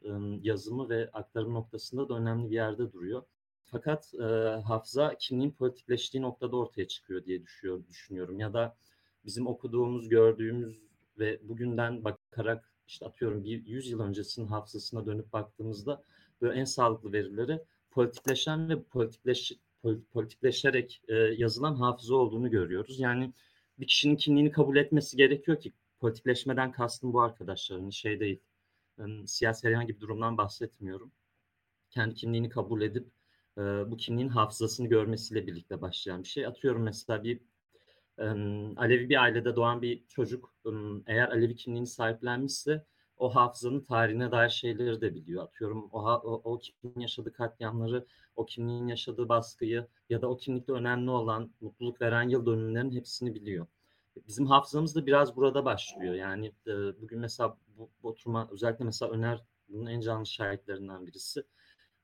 [0.43, 3.23] yazımı ve aktarım noktasında da önemli bir yerde duruyor.
[3.65, 4.13] Fakat
[4.65, 7.43] hafıza kimliğin politikleştiği noktada ortaya çıkıyor diye
[7.89, 8.41] düşünüyorum.
[8.41, 8.77] Ya da
[9.25, 10.79] bizim okuduğumuz, gördüğümüz
[11.19, 16.03] ve bugünden bakarak işte atıyorum bir 100 yıl öncesinin hafızasına dönüp baktığımızda
[16.41, 17.61] böyle en sağlıklı verileri
[17.91, 19.53] politikleşen ve politikleş,
[20.13, 23.01] politikleşerek e, yazılan hafıza olduğunu görüyoruz.
[23.01, 23.33] Yani
[23.79, 28.41] bir kişinin kimliğini kabul etmesi gerekiyor ki politikleşmeden kastım bu arkadaşların şey değil.
[28.99, 31.13] Yani, siyasi herhangi bir durumdan bahsetmiyorum.
[31.91, 33.09] Kendi kimliğini kabul edip
[33.59, 36.47] e, bu kimliğin hafızasını görmesiyle birlikte başlayan bir şey.
[36.47, 37.41] Atıyorum mesela bir
[38.77, 40.55] Alevi bir ailede doğan bir çocuk
[41.07, 42.85] eğer Alevi kimliğini sahiplenmişse
[43.17, 45.45] o hafızanın tarihine dair şeyleri de biliyor.
[45.45, 48.07] Atıyorum o, o, o kimliğin yaşadığı katliamları,
[48.37, 53.35] o kimliğin yaşadığı baskıyı ya da o kimlikte önemli olan mutluluk veren yıl dönümlerinin hepsini
[53.35, 53.67] biliyor.
[54.29, 56.15] Bizim hafızamız da biraz burada başlıyor.
[56.15, 61.45] Yani e, bugün mesela bu, bu oturma özellikle mesela Öner bunun en canlı şahitlerinden birisi.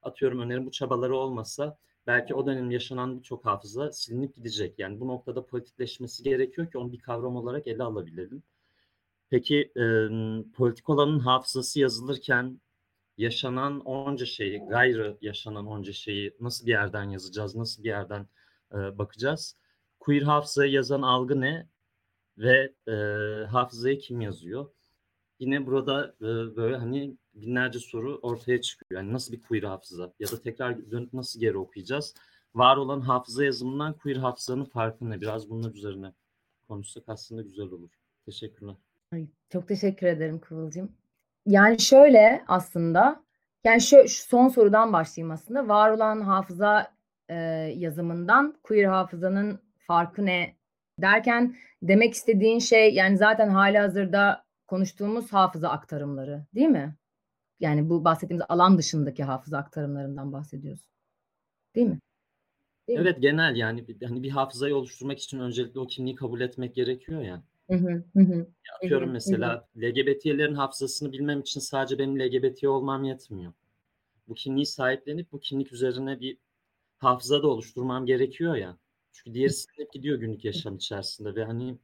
[0.03, 4.79] Atıyorum Öner'in bu çabaları olmasa belki o dönem yaşanan birçok hafıza silinip gidecek.
[4.79, 8.43] Yani bu noktada politikleşmesi gerekiyor ki onu bir kavram olarak ele alabilelim.
[9.31, 9.85] Peki e,
[10.53, 12.61] politik olanın hafızası yazılırken
[13.19, 18.29] yaşanan onca şeyi, gayrı yaşanan onca şeyi nasıl bir yerden yazacağız, nasıl bir yerden
[18.73, 19.57] e, bakacağız?
[20.01, 21.69] Queer hafızayı yazan algı ne
[22.39, 22.93] ve e,
[23.47, 24.71] hafızayı kim yazıyor?
[25.39, 29.01] Yine burada e, böyle hani binlerce soru ortaya çıkıyor.
[29.01, 32.15] Yani nasıl bir queer hafıza ya da tekrar dönüp nasıl geri okuyacağız?
[32.55, 35.21] Var olan hafıza yazımından queer hafızanın farkı ne?
[35.21, 36.13] Biraz bunlar üzerine
[36.69, 37.91] konuşsak aslında güzel olur.
[38.25, 38.75] Teşekkürler.
[39.13, 40.93] Ay, çok teşekkür ederim Kıvılcım.
[41.47, 43.23] Yani şöyle aslında
[43.65, 45.69] yani şu, şu son sorudan başlayayım aslında.
[45.69, 46.93] Var olan hafıza
[47.29, 47.35] e,
[47.77, 50.57] yazımından queer hafızanın farkı ne
[51.01, 56.95] derken demek istediğin şey yani zaten hali hazırda konuştuğumuz hafıza aktarımları değil mi?
[57.61, 60.89] Yani bu bahsettiğimiz alan dışındaki hafıza aktarımlarından bahsediyoruz.
[61.75, 62.01] Değil mi?
[62.89, 63.21] Değil evet mi?
[63.21, 67.43] genel yani hani bir hafızayı oluşturmak için öncelikle o kimliği kabul etmek gerekiyor ya.
[67.71, 68.47] Hı hı, hı.
[68.77, 69.87] Atıyorum mesela hı hı.
[69.87, 73.53] LGBT'lerin hafızasını bilmem için sadece benim LGBT olmam yetmiyor.
[74.29, 76.39] Bu kimliği sahiplenip bu kimlik üzerine bir
[76.99, 78.79] hafıza da oluşturmam gerekiyor ya.
[79.13, 81.79] Çünkü diğeri silinip gidiyor günlük yaşam içerisinde ve hani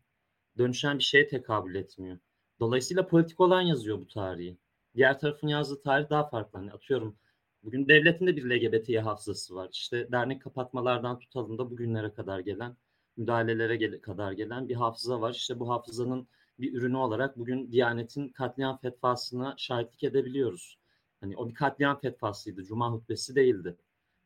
[0.58, 2.18] dönüşen bir şeye tekabül etmiyor.
[2.60, 4.56] Dolayısıyla politik olan yazıyor bu tarihi.
[4.96, 6.58] Diğer tarafın yazdığı tarih daha farklı.
[6.58, 7.16] Hani atıyorum
[7.64, 9.68] bugün devletin de bir LGBT'ye hafızası var.
[9.72, 12.76] İşte dernek kapatmalardan tutalım da bugünlere kadar gelen
[13.16, 15.34] müdahalelere gel- kadar gelen bir hafıza var.
[15.34, 16.28] İşte bu hafızanın
[16.58, 20.78] bir ürünü olarak bugün Diyanet'in katliam fetvasına şahitlik edebiliyoruz.
[21.20, 23.76] Hani o bir katliam fetvasıydı, cuma hutbesi değildi.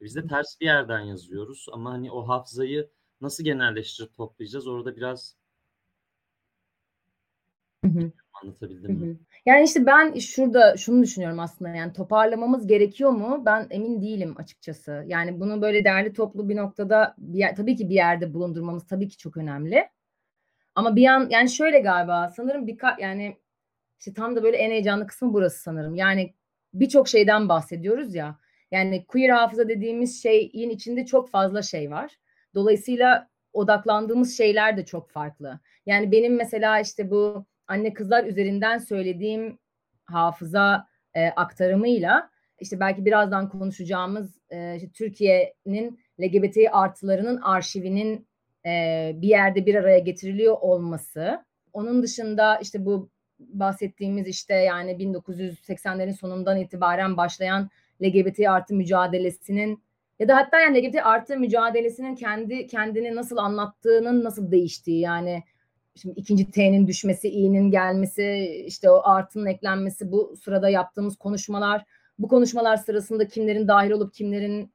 [0.01, 2.91] Biz de ters bir yerden yazıyoruz ama hani o hafızayı
[3.21, 5.37] nasıl genelleştirip toplayacağız orada biraz
[7.85, 8.13] Hı hı.
[8.43, 9.17] Anlatabildim mi?
[9.47, 13.43] Yani işte ben şurada şunu düşünüyorum aslında yani toparlamamız gerekiyor mu?
[13.47, 15.05] Ben emin değilim açıkçası.
[15.07, 19.09] Yani bunu böyle değerli toplu bir noktada bir yer, tabii ki bir yerde bulundurmamız tabii
[19.09, 19.89] ki çok önemli.
[20.75, 23.37] Ama bir yan yani şöyle galiba sanırım birkaç yani
[23.99, 25.95] işte tam da böyle en heyecanlı kısmı burası sanırım.
[25.95, 26.35] Yani
[26.75, 28.39] birçok şeyden bahsediyoruz ya.
[28.71, 32.19] Yani queer hafıza dediğimiz şeyin içinde çok fazla şey var.
[32.55, 35.61] Dolayısıyla odaklandığımız şeyler de çok farklı.
[35.87, 39.59] Yani benim mesela işte bu anne kızlar üzerinden söylediğim
[40.05, 48.27] hafıza e, aktarımıyla işte belki birazdan konuşacağımız e, işte Türkiye'nin LGBT artılarının arşivinin
[48.67, 51.45] e, bir yerde bir araya getiriliyor olması.
[51.73, 57.71] Onun dışında işte bu bahsettiğimiz işte yani 1980'lerin sonundan itibaren başlayan
[58.03, 59.83] LGBT artı mücadelesinin
[60.19, 65.43] ya da hatta yani LGBT artı mücadelesinin kendi kendini nasıl anlattığının nasıl değiştiği yani
[66.03, 71.85] şimdi ikinci T'nin düşmesi, i'nin gelmesi, işte o artının eklenmesi, bu sırada yaptığımız konuşmalar,
[72.19, 74.73] bu konuşmalar sırasında kimlerin dahil olup kimlerin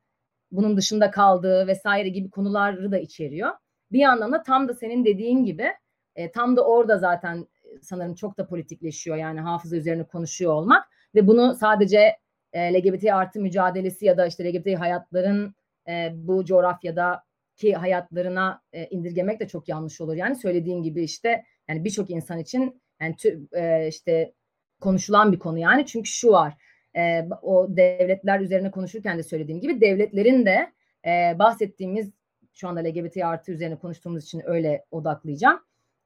[0.52, 3.52] bunun dışında kaldığı vesaire gibi konuları da içeriyor.
[3.92, 5.68] Bir yandan da tam da senin dediğin gibi
[6.16, 7.48] e, tam da orada zaten
[7.82, 12.18] sanırım çok da politikleşiyor yani hafıza üzerine konuşuyor olmak ve bunu sadece
[12.54, 15.56] e, LGBT artı mücadelesi ya da işte LGBT hayatların
[15.88, 17.24] e, bu coğrafyada
[17.62, 20.16] ki hayatlarına e, indirgemek de çok yanlış olur.
[20.16, 23.16] Yani söylediğin gibi işte yani birçok insan için yani
[23.53, 24.34] e, işte
[24.82, 26.53] konuşulan bir konu yani çünkü şu var
[26.97, 30.72] e, o devletler üzerine konuşurken de söylediğim gibi devletlerin de
[31.05, 32.12] e, bahsettiğimiz
[32.53, 35.59] şu anda LGBT artı üzerine konuştuğumuz için öyle odaklayacağım.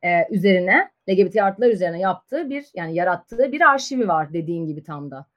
[0.04, 5.12] E, üzerine LGBT artılar üzerine yaptığı bir yani yarattığı bir arşivi var dediğin gibi tam
[5.12, 5.28] da.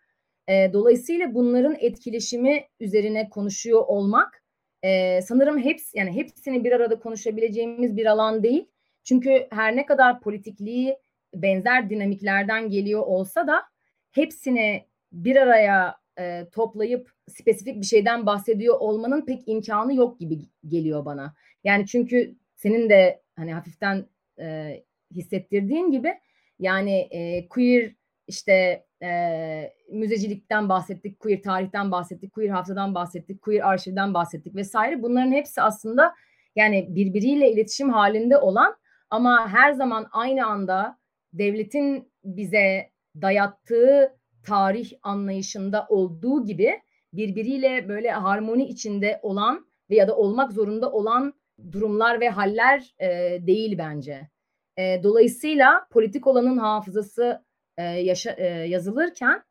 [0.48, 4.37] E, dolayısıyla bunların etkileşimi üzerine konuşuyor olmak
[4.82, 8.68] e, sanırım hepsi yani hepsini bir arada konuşabileceğimiz bir alan değil.
[9.04, 10.98] Çünkü her ne kadar politikliği
[11.34, 13.62] benzer dinamiklerden geliyor olsa da
[14.10, 21.04] hepsini bir araya e, toplayıp spesifik bir şeyden bahsediyor olmanın pek imkanı yok gibi geliyor
[21.04, 21.34] bana.
[21.64, 24.06] Yani çünkü senin de hani hafiften
[24.40, 24.76] e,
[25.14, 26.14] hissettirdiğin gibi
[26.58, 27.94] yani e, queer
[28.26, 35.02] işte e, müzecilikten bahsettik, queer tarihten bahsettik, queer haftadan bahsettik, queer arşivden bahsettik vesaire.
[35.02, 36.14] Bunların hepsi aslında
[36.56, 38.76] yani birbiriyle iletişim halinde olan
[39.10, 40.98] ama her zaman aynı anda
[41.32, 42.90] devletin bize
[43.22, 46.80] dayattığı tarih anlayışında olduğu gibi
[47.12, 51.34] birbiriyle böyle harmoni içinde olan ve ya da olmak zorunda olan
[51.72, 53.06] durumlar ve haller e,
[53.46, 54.28] değil bence.
[54.76, 57.44] E, dolayısıyla politik olanın hafızası
[57.78, 59.42] e, yaşa, e, yazılırken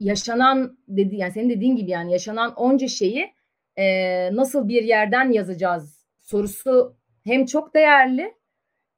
[0.00, 3.32] yaşanan dedi yani senin dediğin gibi yani yaşanan onca şeyi
[3.76, 3.86] e,
[4.36, 8.34] nasıl bir yerden yazacağız sorusu hem çok değerli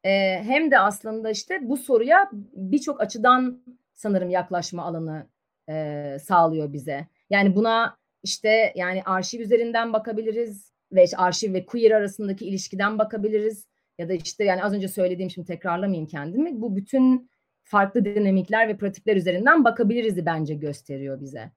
[0.04, 3.62] e, hem de aslında işte bu soruya birçok açıdan
[3.94, 5.26] sanırım yaklaşma alanı
[5.68, 7.06] e, sağlıyor bize.
[7.30, 13.66] Yani buna işte yani arşiv üzerinden bakabiliriz ve işte arşiv ve queer arasındaki ilişkiden bakabiliriz
[13.98, 16.60] ya da işte yani az önce söylediğim şimdi tekrarlamayayım kendimi.
[16.60, 17.30] Bu bütün
[17.70, 21.50] farklı dinamikler ve pratikler üzerinden bakabiliriz bence gösteriyor bize.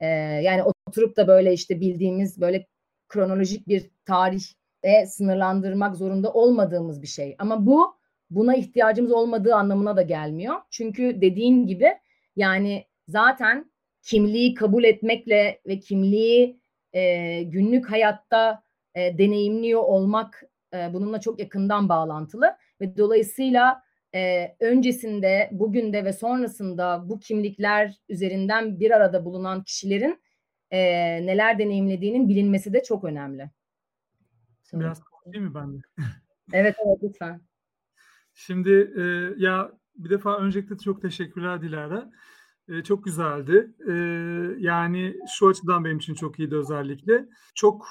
[0.00, 0.06] Ee,
[0.42, 2.66] yani oturup da böyle işte bildiğimiz böyle
[3.08, 7.36] kronolojik bir tarihe sınırlandırmak zorunda olmadığımız bir şey.
[7.38, 7.98] Ama bu
[8.30, 10.54] buna ihtiyacımız olmadığı anlamına da gelmiyor.
[10.70, 11.88] Çünkü dediğin gibi
[12.36, 16.60] yani zaten kimliği kabul etmekle ve kimliği
[16.92, 18.62] e, günlük hayatta
[18.94, 20.42] e, deneyimliyor olmak
[20.74, 27.94] e, bununla çok yakından bağlantılı ve dolayısıyla e, öncesinde, bugün de ve sonrasında bu kimlikler
[28.08, 30.22] üzerinden bir arada bulunan kişilerin
[30.70, 30.80] e,
[31.26, 33.50] neler deneyimlediğinin bilinmesi de çok önemli.
[34.72, 35.02] Biraz
[35.32, 35.78] değil mi ben de?
[36.52, 37.40] evet evet lütfen.
[38.34, 39.02] Şimdi e,
[39.44, 42.10] ya bir defa öncelikle çok teşekkürler Dilara.
[42.68, 43.70] E, çok güzeldi.
[43.88, 43.92] E,
[44.58, 47.24] yani şu açıdan benim için çok iyiydi özellikle.
[47.54, 47.88] Çok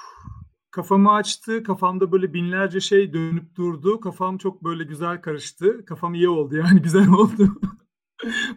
[0.70, 1.62] kafamı açtı.
[1.62, 4.00] Kafamda böyle binlerce şey dönüp durdu.
[4.00, 5.84] Kafam çok böyle güzel karıştı.
[5.84, 7.60] Kafam iyi oldu yani güzel oldu.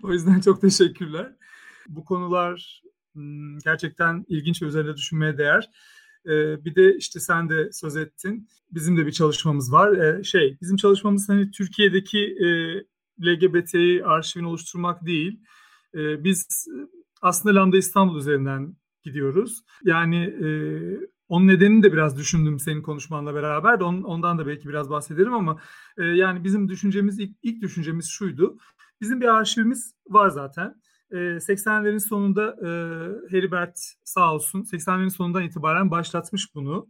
[0.04, 1.36] o yüzden çok teşekkürler.
[1.88, 2.82] Bu konular
[3.66, 5.70] gerçekten ilginç ve üzerinde düşünmeye değer.
[6.66, 8.48] bir de işte sen de söz ettin.
[8.72, 10.24] Bizim de bir çalışmamız var.
[10.24, 12.36] şey, bizim çalışmamız hani Türkiye'deki
[13.22, 15.40] LGBT arşivini oluşturmak değil.
[15.96, 16.68] biz
[17.22, 19.64] aslında Lambda İstanbul üzerinden gidiyoruz.
[19.84, 20.36] Yani
[21.32, 25.58] onun nedenini de biraz düşündüm senin konuşmanla beraber de ondan da belki biraz bahsederim ama
[25.98, 28.58] e, yani bizim düşüncemiz ilk, ilk düşüncemiz şuydu.
[29.02, 30.76] Bizim bir arşivimiz var zaten.
[31.12, 32.70] E, 80'lerin sonunda e,
[33.32, 36.88] Heribert sağ olsun 80'lerin sonundan itibaren başlatmış bunu.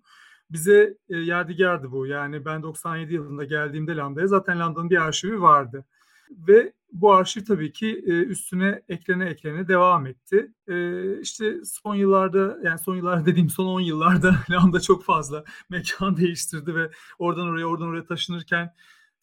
[0.50, 2.08] Bize e, yadigardı bu.
[2.08, 5.86] Yani ben 97 yılında geldiğimde Lambda'ya zaten Lambda'nın bir arşivi vardı.
[6.32, 10.54] Ve bu arşiv tabii ki e, üstüne eklene eklene devam etti.
[10.68, 16.18] E, işte son yıllarda yani son yıllar dediğim son 10 yıllarda Lambda çok fazla mekan
[16.18, 18.74] değiştirdi ve oradan oraya oradan oraya taşınırken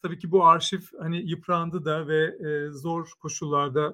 [0.01, 3.93] tabii ki bu arşiv hani yıprandı da ve e, zor koşullarda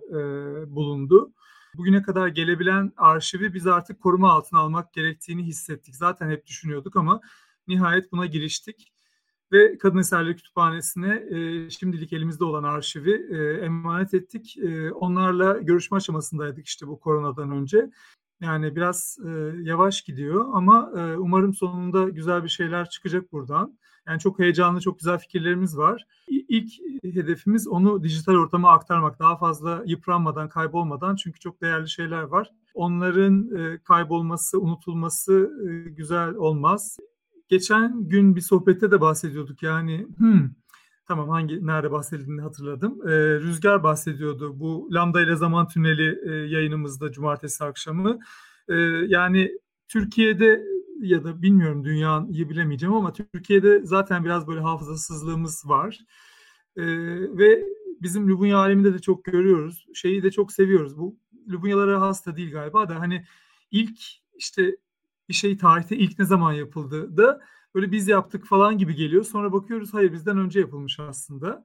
[0.76, 1.34] bulundu.
[1.78, 5.96] bugüne kadar gelebilen arşivi biz artık koruma altına almak gerektiğini hissettik.
[5.96, 7.22] Zaten hep düşünüyorduk ama
[7.68, 8.95] nihayet buna giriştik.
[9.52, 14.58] Ve Kadın Eserleri Kütüphanesi'ne e, şimdilik elimizde olan arşivi e, emanet ettik.
[14.58, 17.90] E, onlarla görüşme aşamasındaydık işte bu koronadan önce.
[18.42, 19.30] Yani biraz e,
[19.62, 23.78] yavaş gidiyor ama e, umarım sonunda güzel bir şeyler çıkacak buradan.
[24.08, 26.06] Yani çok heyecanlı, çok güzel fikirlerimiz var.
[26.28, 26.72] İlk
[27.04, 29.20] hedefimiz onu dijital ortama aktarmak.
[29.20, 32.52] Daha fazla yıpranmadan, kaybolmadan çünkü çok değerli şeyler var.
[32.74, 36.98] Onların e, kaybolması, unutulması e, güzel olmaz.
[37.48, 39.64] Geçen gün bir sohbette de bahsediyorduk.
[39.64, 40.50] Yani hmm,
[41.08, 43.08] tamam hangi nerede bahsedildiğini hatırladım.
[43.08, 48.20] Ee, Rüzgar bahsediyordu bu Lambda ile Zaman Tüneli e, yayınımızda cumartesi akşamı.
[48.70, 48.74] Ee,
[49.08, 49.52] yani
[49.88, 50.64] Türkiye'de
[51.00, 56.00] ya da bilmiyorum dünyayı bilemeyeceğim ama Türkiye'de zaten biraz böyle hafızasızlığımız var.
[56.78, 56.84] Ee,
[57.38, 57.64] ve
[58.02, 59.88] bizim Lubunya aleminde de çok görüyoruz.
[59.94, 60.98] Şeyi de çok seviyoruz.
[60.98, 61.18] Bu
[61.50, 63.26] Lubunyalara hasta değil galiba da hani
[63.72, 64.00] ilk
[64.36, 64.76] işte
[65.30, 67.42] bir şey tarihte ilk ne zaman yapıldı da
[67.76, 69.24] böyle biz yaptık falan gibi geliyor.
[69.24, 71.64] Sonra bakıyoruz hayır bizden önce yapılmış aslında.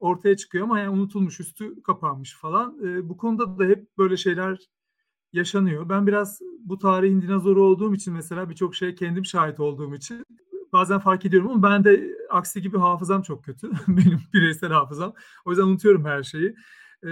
[0.00, 2.78] Ortaya çıkıyor ama yani unutulmuş, üstü kapanmış falan.
[2.84, 4.58] E, bu konuda da hep böyle şeyler
[5.32, 5.88] yaşanıyor.
[5.88, 10.26] Ben biraz bu tarihin dinozoru olduğum için mesela birçok şeye kendim şahit olduğum için
[10.72, 13.70] bazen fark ediyorum ama ben de aksi gibi hafızam çok kötü.
[13.88, 15.14] Benim bireysel hafızam.
[15.44, 16.54] O yüzden unutuyorum her şeyi.
[17.02, 17.06] Ee,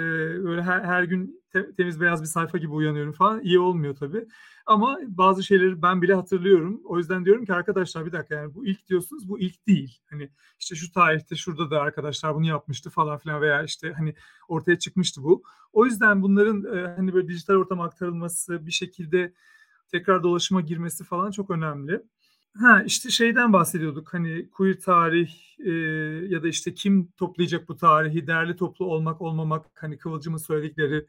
[0.44, 3.40] böyle her, her gün te, temiz beyaz bir sayfa gibi uyanıyorum falan.
[3.40, 4.26] İyi olmuyor tabii.
[4.66, 6.80] Ama bazı şeyleri ben bile hatırlıyorum.
[6.84, 9.98] O yüzden diyorum ki arkadaşlar bir dakika yani bu ilk diyorsunuz bu ilk değil.
[10.10, 14.14] Hani işte şu tarihte şurada da arkadaşlar bunu yapmıştı falan filan veya işte hani
[14.48, 15.42] ortaya çıkmıştı bu.
[15.72, 19.32] O yüzden bunların e, hani böyle dijital ortama aktarılması bir şekilde
[19.90, 22.02] tekrar dolaşıma girmesi falan çok önemli.
[22.58, 25.70] Ha işte şeyden bahsediyorduk hani queer tarih e,
[26.28, 31.06] ya da işte kim toplayacak bu tarihi değerli toplu olmak olmamak hani Kıvılcım'ın söyledikleri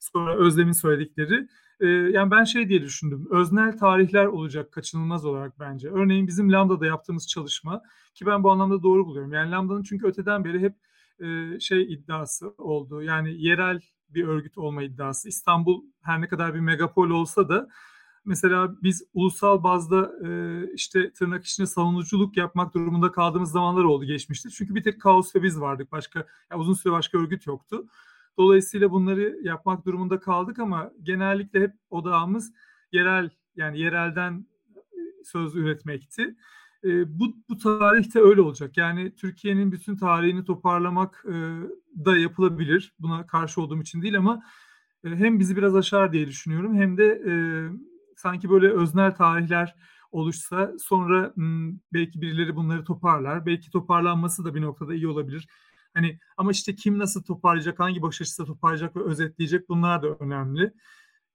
[0.00, 1.48] sonra Özlem'in söyledikleri
[1.80, 3.28] e, yani ben şey diye düşündüm.
[3.30, 5.88] Öznel tarihler olacak kaçınılmaz olarak bence.
[5.88, 7.82] Örneğin bizim Lambda'da yaptığımız çalışma
[8.14, 9.32] ki ben bu anlamda doğru buluyorum.
[9.32, 10.74] Yani Lambda'nın çünkü öteden beri hep
[11.20, 13.02] e, şey iddiası oldu.
[13.02, 15.28] Yani yerel bir örgüt olma iddiası.
[15.28, 17.68] İstanbul her ne kadar bir megapol olsa da
[18.24, 24.50] mesela biz ulusal bazda e, işte tırnak içinde savunuculuk yapmak durumunda kaldığımız zamanlar oldu geçmişte.
[24.50, 25.92] Çünkü bir tek kaos ve biz vardık.
[25.92, 27.86] Başka yani uzun süre başka örgüt yoktu.
[28.38, 32.52] Dolayısıyla bunları yapmak durumunda kaldık ama genellikle hep odağımız
[32.92, 34.46] yerel yani yerelden
[35.24, 36.36] söz üretmekti.
[36.84, 38.76] E, bu, bu tarihte öyle olacak.
[38.76, 41.34] Yani Türkiye'nin bütün tarihini toparlamak e,
[42.04, 42.94] da yapılabilir.
[42.98, 44.42] Buna karşı olduğum için değil ama
[45.04, 47.32] e, hem bizi biraz aşar diye düşünüyorum hem de e,
[48.18, 49.74] sanki böyle öznel tarihler
[50.12, 51.32] oluşsa sonra
[51.92, 53.46] belki birileri bunları toparlar.
[53.46, 55.48] Belki toparlanması da bir noktada iyi olabilir.
[55.94, 60.72] Hani ama işte kim nasıl toparlayacak, hangi bakış açısı toparlayacak ve özetleyecek bunlar da önemli.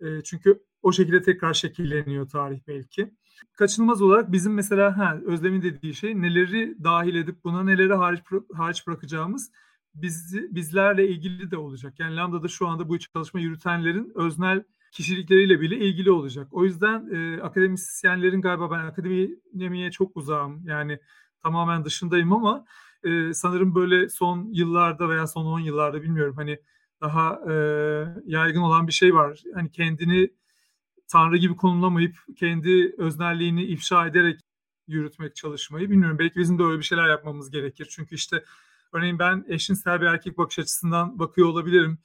[0.02, 3.14] E, çünkü o şekilde tekrar şekilleniyor tarih belki.
[3.54, 8.22] Kaçınılmaz olarak bizim mesela ha, Özlem'in dediği şey neleri dahil edip buna neleri hariç,
[8.54, 9.52] hariç bırakacağımız
[9.96, 12.00] bizi, bizlerle ilgili de olacak.
[12.00, 14.64] Yani Lambda'da şu anda bu çalışma yürütenlerin öznel
[14.94, 16.48] kişilikleriyle bile ilgili olacak.
[16.52, 20.68] O yüzden e, akademisyenlerin galiba ben akademiye çok uzağım.
[20.68, 21.00] Yani
[21.44, 22.66] tamamen dışındayım ama
[23.04, 26.60] e, sanırım böyle son yıllarda veya son 10 yıllarda bilmiyorum hani
[27.02, 27.54] daha e,
[28.26, 29.44] yaygın olan bir şey var.
[29.54, 30.30] Hani kendini
[31.08, 34.40] tanrı gibi konumlamayıp kendi öznelliğini ifşa ederek
[34.88, 36.20] yürütmek çalışmayı bilmiyorum.
[36.20, 37.88] Belki bizim de öyle bir şeyler yapmamız gerekir.
[37.92, 38.44] Çünkü işte
[38.94, 42.00] örneğin ben eşcinsel bir erkek bakış açısından bakıyor olabilirim.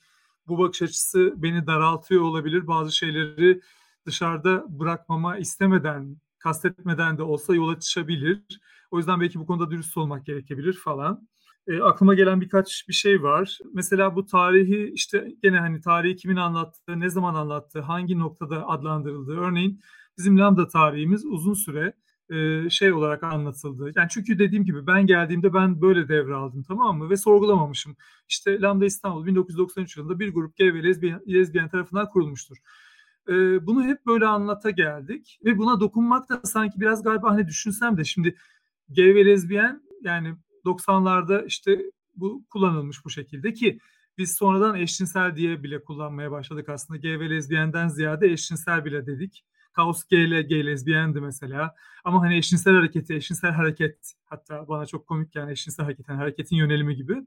[0.48, 2.66] Bu bakış açısı beni daraltıyor olabilir.
[2.66, 3.60] Bazı şeyleri
[4.06, 8.42] dışarıda bırakmama istemeden, kastetmeden de olsa yol açabilir.
[8.90, 11.28] O yüzden belki bu konuda dürüst olmak gerekebilir falan.
[11.66, 13.58] E, aklıma gelen birkaç bir şey var.
[13.74, 19.36] Mesela bu tarihi işte gene hani tarihi kimin anlattığı, ne zaman anlattığı, hangi noktada adlandırıldığı.
[19.36, 19.80] Örneğin
[20.18, 21.92] bizim Lambda tarihimiz uzun süre
[22.70, 23.92] şey olarak anlatıldı.
[23.96, 27.10] Yani çünkü dediğim gibi ben geldiğimde ben böyle devraldım tamam mı?
[27.10, 27.96] Ve sorgulamamışım.
[28.28, 32.56] İşte Lambda İstanbul 1993 yılında bir grup gay ve lezbiyen, lezbiyen tarafından kurulmuştur.
[33.62, 38.04] Bunu hep böyle anlata geldik ve buna dokunmak da sanki biraz galiba hani düşünsem de
[38.04, 38.36] şimdi
[38.88, 41.82] gay ve lezbiyen yani 90'larda işte
[42.16, 43.78] bu kullanılmış bu şekilde ki
[44.18, 47.00] biz sonradan eşcinsel diye bile kullanmaya başladık aslında.
[47.00, 49.44] Gay ve lezbiyenden ziyade eşcinsel bile dedik.
[49.78, 51.74] Kaos ile gay mesela.
[52.04, 56.96] Ama hani eşcinsel hareketi, eşcinsel hareket hatta bana çok komik yani eşcinsel hareketin, hareketin yönelimi
[56.96, 57.26] gibi.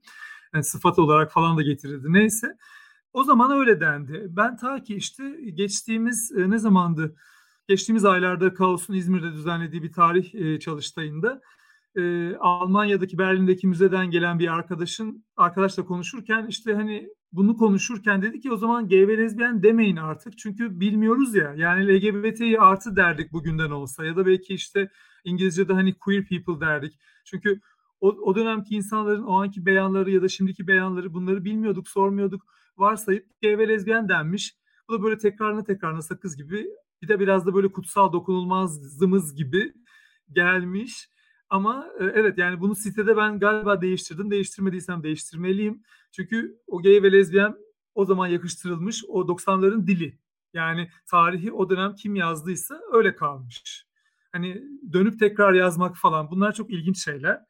[0.53, 2.13] Yani sıfat olarak falan da getirildi.
[2.13, 2.57] Neyse.
[3.13, 4.25] O zaman öyle dendi.
[4.29, 7.15] Ben ta ki işte geçtiğimiz e, ne zamandı?
[7.67, 11.41] Geçtiğimiz aylarda Kaos'un İzmir'de düzenlediği bir tarih e, çalıştayında
[11.95, 18.51] e, Almanya'daki Berlin'deki müzeden gelen bir arkadaşın arkadaşla konuşurken işte hani bunu konuşurken dedi ki
[18.51, 20.37] o zaman gay ve lezbiyen demeyin artık.
[20.37, 21.53] Çünkü bilmiyoruz ya.
[21.57, 24.89] Yani LGBT'yi artı derdik bugünden olsa ya da belki işte
[25.23, 26.93] İngilizce'de hani queer people derdik.
[27.25, 27.59] Çünkü
[28.01, 32.41] o, o dönemki insanların o anki beyanları ya da şimdiki beyanları bunları bilmiyorduk, sormuyorduk.
[32.77, 34.55] Varsayıp gay ve lezbiyen denmiş.
[34.89, 36.67] Bu da böyle tekrarına tekrarına sakız gibi.
[37.01, 39.73] Bir de biraz da böyle kutsal dokunulmazlığımız gibi
[40.31, 41.09] gelmiş.
[41.51, 44.31] Ama e, evet yani bunu sitede ben galiba değiştirdim.
[44.31, 45.83] Değiştirmediysem değiştirmeliyim.
[46.11, 47.55] Çünkü o gay ve lezbiyen
[47.95, 50.19] o zaman yakıştırılmış o 90'ların dili.
[50.53, 53.85] Yani tarihi o dönem kim yazdıysa öyle kalmış.
[54.31, 57.41] Hani dönüp tekrar yazmak falan bunlar çok ilginç şeyler.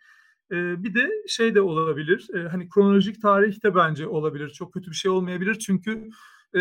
[0.52, 2.28] Ee, bir de şey de olabilir.
[2.34, 4.49] E, hani kronolojik tarih de bence olabilir.
[4.49, 5.56] Çok kötü bir şey olmayabilir.
[5.56, 6.10] Çünkü
[6.54, 6.60] e,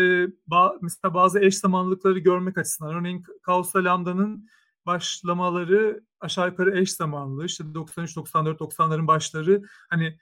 [0.49, 2.93] ba- mesela bazı eş zamanlılıkları görmek açısından.
[2.93, 4.47] Örneğin Kaos'la Lambda'nın
[4.85, 7.45] başlamaları aşağı yukarı eş zamanlı.
[7.45, 10.17] İşte 93, 94, 90'ların başları hani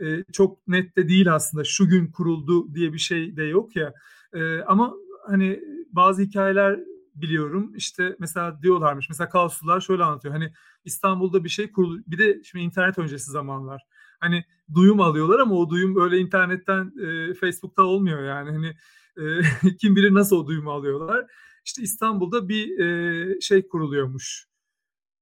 [0.00, 3.92] e, çok net de değil aslında şu gün kuruldu diye bir şey de yok ya.
[4.34, 4.94] E, ama
[5.26, 5.60] hani
[5.92, 6.80] bazı hikayeler
[7.14, 7.72] biliyorum.
[7.76, 9.08] İşte mesela diyorlarmış.
[9.08, 10.34] Mesela Kalsular şöyle anlatıyor.
[10.34, 10.52] Hani
[10.84, 12.02] İstanbul'da bir şey kuruldu.
[12.06, 13.82] Bir de şimdi internet öncesi zamanlar.
[14.20, 14.44] Hani
[14.74, 18.50] duyum alıyorlar ama o duyum öyle internetten e, Facebook'ta olmuyor yani.
[18.50, 18.76] Hani
[19.16, 21.26] e, kim bilir nasıl o duyumu alıyorlar.
[21.70, 24.46] İşte İstanbul'da bir e, şey kuruluyormuş.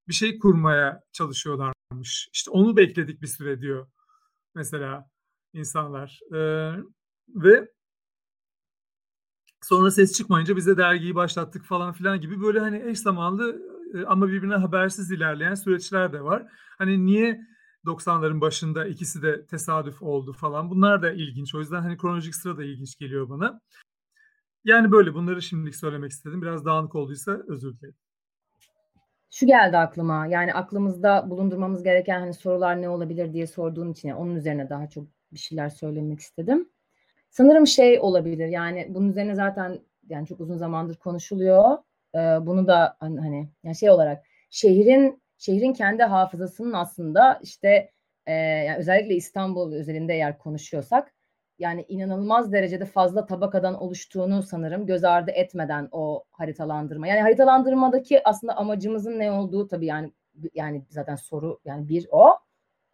[0.07, 2.29] Bir şey kurmaya çalışıyorlarmış.
[2.33, 3.87] İşte onu bekledik bir süre diyor
[4.55, 5.09] mesela
[5.53, 6.19] insanlar.
[6.33, 6.39] E,
[7.29, 7.71] ve
[9.63, 13.61] sonra ses çıkmayınca biz de dergiyi başlattık falan filan gibi böyle hani eş zamanlı
[13.93, 16.45] e, ama birbirine habersiz ilerleyen süreçler de var.
[16.77, 17.41] Hani niye
[17.85, 20.69] 90'ların başında ikisi de tesadüf oldu falan.
[20.69, 21.55] Bunlar da ilginç.
[21.55, 23.61] O yüzden hani kronolojik sıra da ilginç geliyor bana.
[24.65, 26.41] Yani böyle bunları şimdilik söylemek istedim.
[26.41, 27.95] Biraz dağınık olduysa özür dilerim.
[29.31, 30.27] Şu geldi aklıma.
[30.27, 35.07] Yani aklımızda bulundurmamız gereken hani sorular ne olabilir diye sorduğun için onun üzerine daha çok
[35.33, 36.69] bir şeyler söylemek istedim.
[37.29, 38.47] Sanırım şey olabilir.
[38.47, 39.79] Yani bunun üzerine zaten
[40.09, 41.77] yani çok uzun zamandır konuşuluyor.
[42.15, 47.91] Ee, bunu da hani, hani yani şey olarak şehrin şehrin kendi hafızasının aslında işte
[48.25, 51.13] e, yani özellikle İstanbul özelinde eğer konuşuyorsak
[51.59, 57.07] yani inanılmaz derecede fazla tabakadan oluştuğunu sanırım göz ardı etmeden o haritalandırma.
[57.07, 60.13] Yani haritalandırmadaki aslında amacımızın ne olduğu tabii yani
[60.53, 62.29] yani zaten soru yani bir o.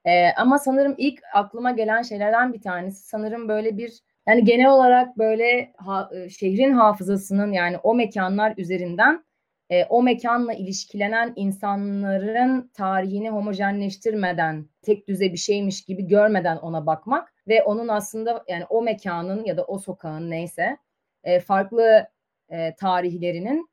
[0.05, 5.18] Ee, ama sanırım ilk aklıma gelen şeylerden bir tanesi sanırım böyle bir yani genel olarak
[5.18, 9.26] böyle ha, e, şehrin hafızasının yani o mekanlar üzerinden
[9.70, 17.34] e, o mekanla ilişkilenen insanların tarihini homojenleştirmeden, tek düze bir şeymiş gibi görmeden ona bakmak
[17.47, 20.78] ve onun aslında yani o mekanın ya da o sokağın neyse
[21.24, 22.07] e, farklı
[22.49, 23.70] e, tarihlerinin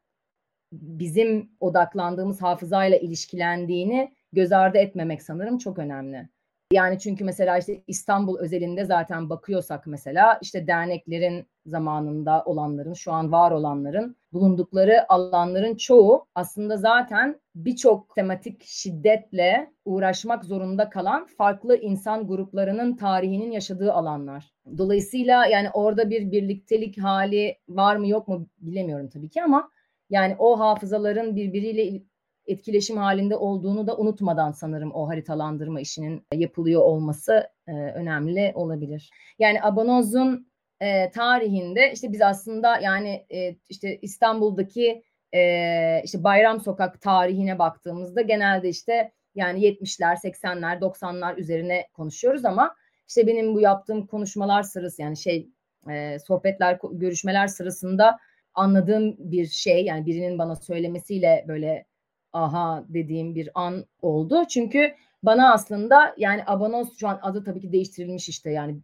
[0.73, 6.29] bizim odaklandığımız hafızayla ilişkilendiğini göz ardı etmemek sanırım çok önemli.
[6.73, 13.33] Yani çünkü mesela işte İstanbul özelinde zaten bakıyorsak mesela işte derneklerin zamanında olanların, şu an
[13.33, 22.27] var olanların bulundukları alanların çoğu aslında zaten birçok tematik şiddetle uğraşmak zorunda kalan farklı insan
[22.27, 24.53] gruplarının tarihinin yaşadığı alanlar.
[24.79, 29.71] Dolayısıyla yani orada bir birliktelik hali var mı yok mu bilemiyorum tabii ki ama
[30.11, 32.03] yani o hafızaların birbiriyle
[32.47, 39.11] etkileşim halinde olduğunu da unutmadan sanırım o haritalandırma işinin yapılıyor olması önemli olabilir.
[39.39, 40.52] Yani Abanoz'un
[40.83, 45.03] e, tarihinde işte biz aslında yani e, işte İstanbul'daki
[45.35, 52.75] e, işte Bayram Sokak tarihine baktığımızda genelde işte yani 70'ler, 80'ler, 90'lar üzerine konuşuyoruz ama
[53.09, 55.49] işte benim bu yaptığım konuşmalar sırası yani şey
[55.91, 58.19] e, sohbetler, görüşmeler sırasında
[58.55, 61.85] anladığım bir şey yani birinin bana söylemesiyle böyle
[62.33, 64.45] aha dediğim bir an oldu.
[64.49, 68.81] Çünkü bana aslında yani Abanos şu an adı tabii ki değiştirilmiş işte yani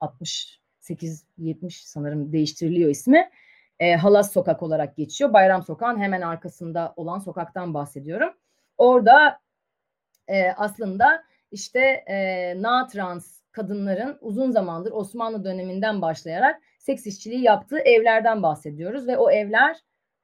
[0.00, 0.65] 68
[1.38, 3.30] 70 sanırım değiştiriliyor ismi.
[3.80, 5.32] E, Halas Sokak olarak geçiyor.
[5.32, 8.34] Bayram Sokağın hemen arkasında olan sokaktan bahsediyorum.
[8.78, 9.40] Orada
[10.28, 17.78] e, aslında işte e, na trans kadınların uzun zamandır Osmanlı döneminden başlayarak seks işçiliği yaptığı
[17.78, 19.76] evlerden bahsediyoruz ve o evler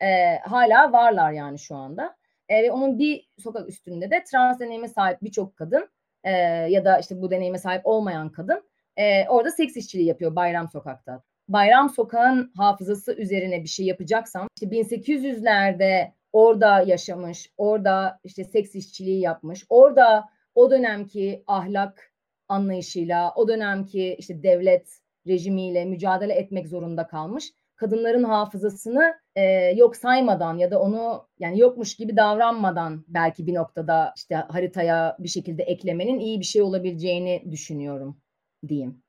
[0.03, 2.17] e, hala varlar yani şu anda.
[2.49, 5.89] E, ve onun bir sokak üstünde de trans deneyime sahip birçok kadın
[6.25, 6.31] e,
[6.71, 11.23] ya da işte bu deneyime sahip olmayan kadın e, orada seks işçiliği yapıyor Bayram Sokak'ta.
[11.49, 19.21] Bayram Sokağın hafızası üzerine bir şey yapacaksam işte 1800'lerde orada yaşamış, orada işte seks işçiliği
[19.21, 20.25] yapmış, orada
[20.55, 22.13] o dönemki ahlak
[22.49, 24.89] anlayışıyla, o dönemki işte devlet
[25.27, 29.43] rejimiyle mücadele etmek zorunda kalmış kadınların hafızasını e,
[29.77, 35.29] yok saymadan ya da onu yani yokmuş gibi davranmadan belki bir noktada işte haritaya bir
[35.29, 38.22] şekilde eklemenin iyi bir şey olabileceğini düşünüyorum
[38.69, 39.03] diyeyim.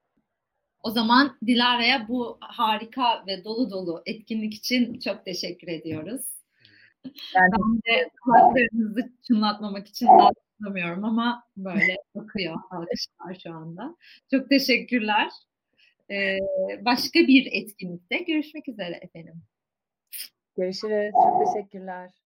[0.84, 6.22] O zaman Dilara'ya bu harika ve dolu dolu etkinlik için çok teşekkür ediyoruz.
[7.06, 13.96] Ben, ben de kulaklarınızı çınlatmamak için alkışlamıyorum ama böyle bakıyor alkışlar şu anda.
[14.32, 15.30] Çok teşekkürler.
[16.12, 16.38] Ee,
[16.82, 19.44] başka bir etkinlikte görüşmek üzere efendim.
[20.58, 21.12] Görüşürüz.
[21.24, 22.23] Çok teşekkürler.